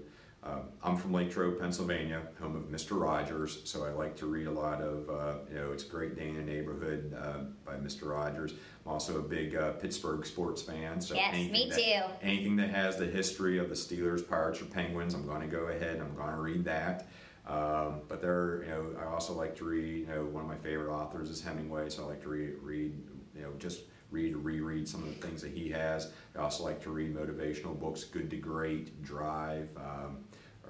um, 0.44 0.62
I'm 0.82 0.96
from 0.96 1.12
Latrobe, 1.12 1.60
Pennsylvania, 1.60 2.22
home 2.40 2.56
of 2.56 2.64
Mr. 2.64 3.00
Rogers, 3.00 3.60
so 3.64 3.84
I 3.84 3.90
like 3.90 4.16
to 4.16 4.26
read 4.26 4.48
a 4.48 4.50
lot 4.50 4.80
of. 4.80 5.08
Uh, 5.08 5.34
you 5.48 5.54
know, 5.56 5.72
it's 5.72 5.84
a 5.84 5.88
great 5.88 6.16
day 6.16 6.28
in 6.30 6.36
a 6.36 6.42
neighborhood 6.42 7.16
uh, 7.16 7.44
by 7.64 7.74
Mr. 7.76 8.10
Rogers. 8.10 8.52
I'm 8.84 8.90
also 8.92 9.18
a 9.18 9.22
big 9.22 9.54
uh, 9.54 9.72
Pittsburgh 9.74 10.26
sports 10.26 10.60
fan. 10.60 11.00
So 11.00 11.14
Yes, 11.14 11.32
anything 11.34 11.52
me 11.52 11.68
that- 11.70 11.78
too. 11.78 12.14
Anything 12.26 12.56
that 12.56 12.70
has 12.70 12.96
the 12.96 13.06
history 13.06 13.58
of 13.58 13.68
the 13.68 13.76
Steelers, 13.76 14.26
Pirates, 14.28 14.60
or 14.60 14.64
Penguins, 14.64 15.14
I'm 15.14 15.26
going 15.26 15.42
to 15.42 15.46
go 15.46 15.66
ahead. 15.66 15.94
and 15.98 16.02
I'm 16.02 16.16
going 16.16 16.30
to 16.34 16.40
read 16.40 16.64
that. 16.64 17.06
Um, 17.46 18.00
but 18.08 18.20
there, 18.20 18.62
you 18.64 18.70
know, 18.70 18.86
I 19.00 19.04
also 19.06 19.32
like 19.34 19.54
to 19.56 19.64
read. 19.64 20.08
You 20.08 20.14
know, 20.14 20.24
one 20.24 20.42
of 20.42 20.48
my 20.48 20.56
favorite 20.58 20.92
authors 20.92 21.30
is 21.30 21.40
Hemingway, 21.40 21.88
so 21.88 22.02
I 22.04 22.06
like 22.06 22.22
to 22.22 22.28
read, 22.28 22.54
read, 22.62 22.92
you 23.36 23.42
know, 23.42 23.52
just 23.58 23.82
read 24.10 24.34
or 24.34 24.38
reread 24.38 24.86
some 24.88 25.02
of 25.04 25.08
the 25.08 25.26
things 25.26 25.40
that 25.42 25.52
he 25.52 25.68
has. 25.70 26.12
I 26.36 26.40
also 26.40 26.64
like 26.64 26.82
to 26.82 26.90
read 26.90 27.14
motivational 27.16 27.78
books, 27.78 28.04
Good 28.04 28.28
to 28.30 28.36
Great, 28.36 29.02
Drive, 29.02 29.68
um, 29.76 30.18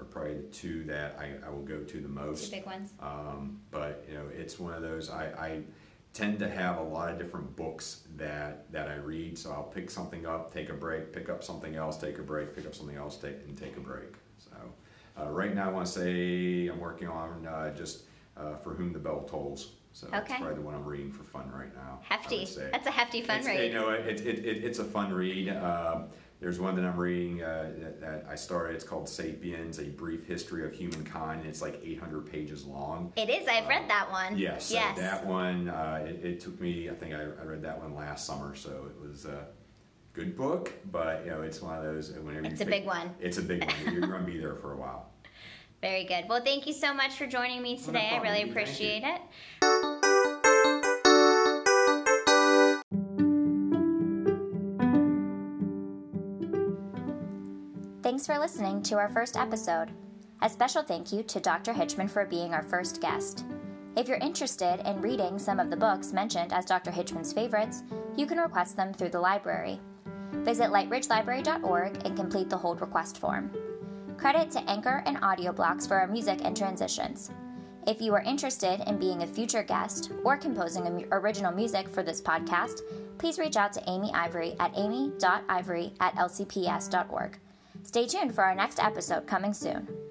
are 0.03 0.05
probably 0.05 0.35
the 0.35 0.43
two 0.43 0.83
that 0.85 1.17
I, 1.19 1.31
I 1.45 1.49
will 1.49 1.63
go 1.63 1.79
to 1.79 1.93
the 1.97 2.01
Two 2.01 2.07
most. 2.07 2.51
big 2.51 2.65
ones. 2.65 2.91
Um, 2.99 3.59
but 3.71 4.05
you 4.07 4.15
know, 4.15 4.25
it's 4.37 4.59
one 4.59 4.73
of 4.73 4.81
those. 4.81 5.09
I, 5.09 5.25
I 5.37 5.61
tend 6.13 6.37
to 6.39 6.49
have 6.49 6.77
a 6.77 6.83
lot 6.83 7.11
of 7.11 7.17
different 7.17 7.55
books 7.55 8.01
that 8.17 8.71
that 8.71 8.87
I 8.89 8.95
read. 8.95 9.37
So 9.37 9.51
I'll 9.51 9.63
pick 9.63 9.89
something 9.89 10.25
up, 10.25 10.53
take 10.53 10.69
a 10.69 10.73
break, 10.73 11.11
pick 11.13 11.29
up 11.29 11.43
something 11.43 11.75
else, 11.75 11.97
take 11.97 12.19
a 12.19 12.23
break, 12.23 12.55
pick 12.55 12.65
up 12.65 12.75
something 12.75 12.97
else, 12.97 13.17
take 13.17 13.37
and 13.47 13.57
take 13.57 13.77
a 13.77 13.81
break. 13.81 14.13
So 14.37 14.51
uh, 15.21 15.29
right 15.29 15.55
now, 15.55 15.69
I 15.69 15.71
want 15.71 15.85
to 15.87 15.91
say 15.91 16.67
I'm 16.67 16.79
working 16.79 17.07
on 17.07 17.47
uh, 17.47 17.73
just 17.75 18.03
uh, 18.37 18.55
for 18.57 18.73
whom 18.73 18.93
the 18.93 18.99
bell 18.99 19.23
tolls. 19.23 19.71
So 19.95 20.07
that's 20.07 20.27
probably 20.27 20.55
the 20.55 20.61
one 20.61 20.73
I'm 20.73 20.85
reading 20.85 21.11
for 21.11 21.23
fun 21.23 21.51
right 21.51 21.73
now. 21.75 21.99
Hefty. 22.01 22.47
That's 22.71 22.87
a 22.87 22.91
hefty 22.91 23.21
fun 23.21 23.41
It's- 23.41 23.45
read. 23.55 23.71
You 23.71 23.79
know, 23.79 23.89
it, 23.91 24.21
it, 24.21 24.39
it, 24.39 24.63
it's 24.63 24.79
a 24.79 24.83
fun 24.83 25.13
read. 25.13 25.49
Um, 26.43 26.49
there's 26.49 26.59
one 26.59 26.75
that 26.75 26.85
I'm 26.85 26.97
reading 26.97 27.41
uh, 27.41 27.71
that, 27.79 28.01
that 28.01 28.25
I 28.29 28.35
started. 28.35 28.75
It's 28.75 28.83
called 28.83 29.07
*Sapiens: 29.07 29.79
A 29.79 29.85
Brief 29.85 30.25
History 30.27 30.65
of 30.65 30.73
Humankind*, 30.73 31.41
and 31.41 31.49
it's 31.49 31.61
like 31.61 31.79
800 31.83 32.29
pages 32.31 32.65
long. 32.65 33.13
It 33.15 33.29
is. 33.29 33.47
I've 33.47 33.67
read 33.67 33.89
that 33.89 34.11
one. 34.11 34.37
Yes, 34.37 34.65
so 34.65 34.75
Yes. 34.75 34.97
that 34.97 35.25
one. 35.25 35.69
Uh, 35.69 36.05
it, 36.07 36.25
it 36.25 36.39
took 36.39 36.59
me. 36.59 36.89
I 36.89 36.93
think 36.93 37.13
I, 37.13 37.21
I 37.21 37.43
read 37.45 37.61
that 37.63 37.81
one 37.81 37.95
last 37.95 38.25
summer, 38.25 38.55
so 38.55 38.89
it 38.89 39.07
was 39.07 39.25
a 39.25 39.45
good 40.13 40.35
book. 40.37 40.73
But 40.91 41.23
you 41.25 41.31
know, 41.31 41.41
it's 41.41 41.61
one 41.61 41.77
of 41.77 41.83
those. 41.83 42.11
Whenever 42.11 42.45
It's 42.45 42.61
a 42.61 42.65
pick- 42.65 42.69
big 42.81 42.85
one. 42.85 43.13
It's 43.19 43.37
a 43.37 43.41
big 43.43 43.63
one. 43.63 43.75
You're 43.93 44.07
going 44.07 44.25
to 44.25 44.31
be 44.31 44.37
there 44.37 44.55
for 44.55 44.73
a 44.73 44.77
while. 44.77 45.09
Very 45.81 46.05
good. 46.05 46.25
Well, 46.29 46.41
thank 46.43 46.65
you 46.65 46.73
so 46.73 46.93
much 46.93 47.15
for 47.15 47.27
joining 47.27 47.61
me 47.61 47.75
no 47.77 47.83
today. 47.85 48.09
I 48.13 48.21
really 48.21 48.43
Nikki. 48.45 48.53
Thank 48.53 48.55
you. 48.55 48.61
appreciate 48.61 49.03
it. 49.03 49.92
Thanks 58.03 58.25
for 58.25 58.37
listening 58.37 58.83
to 58.83 58.95
our 58.95 59.07
first 59.07 59.37
episode. 59.37 59.89
A 60.41 60.49
special 60.49 60.83
thank 60.83 61.13
you 61.13 61.23
to 61.23 61.39
Dr. 61.39 61.71
Hitchman 61.71 62.09
for 62.09 62.25
being 62.25 62.53
our 62.53 62.61
first 62.61 62.99
guest. 62.99 63.45
If 63.95 64.09
you're 64.09 64.17
interested 64.17 64.85
in 64.85 64.99
reading 64.99 65.39
some 65.39 65.57
of 65.57 65.69
the 65.69 65.77
books 65.77 66.11
mentioned 66.11 66.51
as 66.51 66.65
Dr. 66.65 66.91
Hitchman's 66.91 67.31
favorites, 67.31 67.83
you 68.17 68.25
can 68.25 68.39
request 68.39 68.75
them 68.75 68.93
through 68.93 69.11
the 69.11 69.21
library. 69.21 69.79
Visit 70.33 70.69
lightridgelibrary.org 70.69 72.05
and 72.05 72.17
complete 72.17 72.49
the 72.49 72.57
hold 72.57 72.81
request 72.81 73.19
form. 73.19 73.49
Credit 74.17 74.51
to 74.51 74.69
Anchor 74.69 75.01
and 75.05 75.17
Audio 75.23 75.53
Blocks 75.53 75.87
for 75.87 75.95
our 75.95 76.07
music 76.07 76.41
and 76.43 76.57
transitions. 76.57 77.31
If 77.87 78.01
you 78.01 78.13
are 78.15 78.21
interested 78.23 78.81
in 78.85 78.99
being 78.99 79.23
a 79.23 79.27
future 79.27 79.63
guest 79.63 80.11
or 80.25 80.35
composing 80.35 81.07
original 81.13 81.53
music 81.53 81.87
for 81.87 82.03
this 82.03 82.21
podcast, 82.21 82.81
please 83.17 83.39
reach 83.39 83.55
out 83.55 83.71
to 83.73 83.89
Amy 83.89 84.11
Ivory 84.13 84.57
at 84.59 84.77
amy.ivory 84.77 85.93
at 86.01 86.15
lcps.org. 86.15 87.39
Stay 87.83 88.07
tuned 88.07 88.33
for 88.33 88.43
our 88.45 88.55
next 88.55 88.79
episode 88.79 89.27
coming 89.27 89.53
soon. 89.53 90.02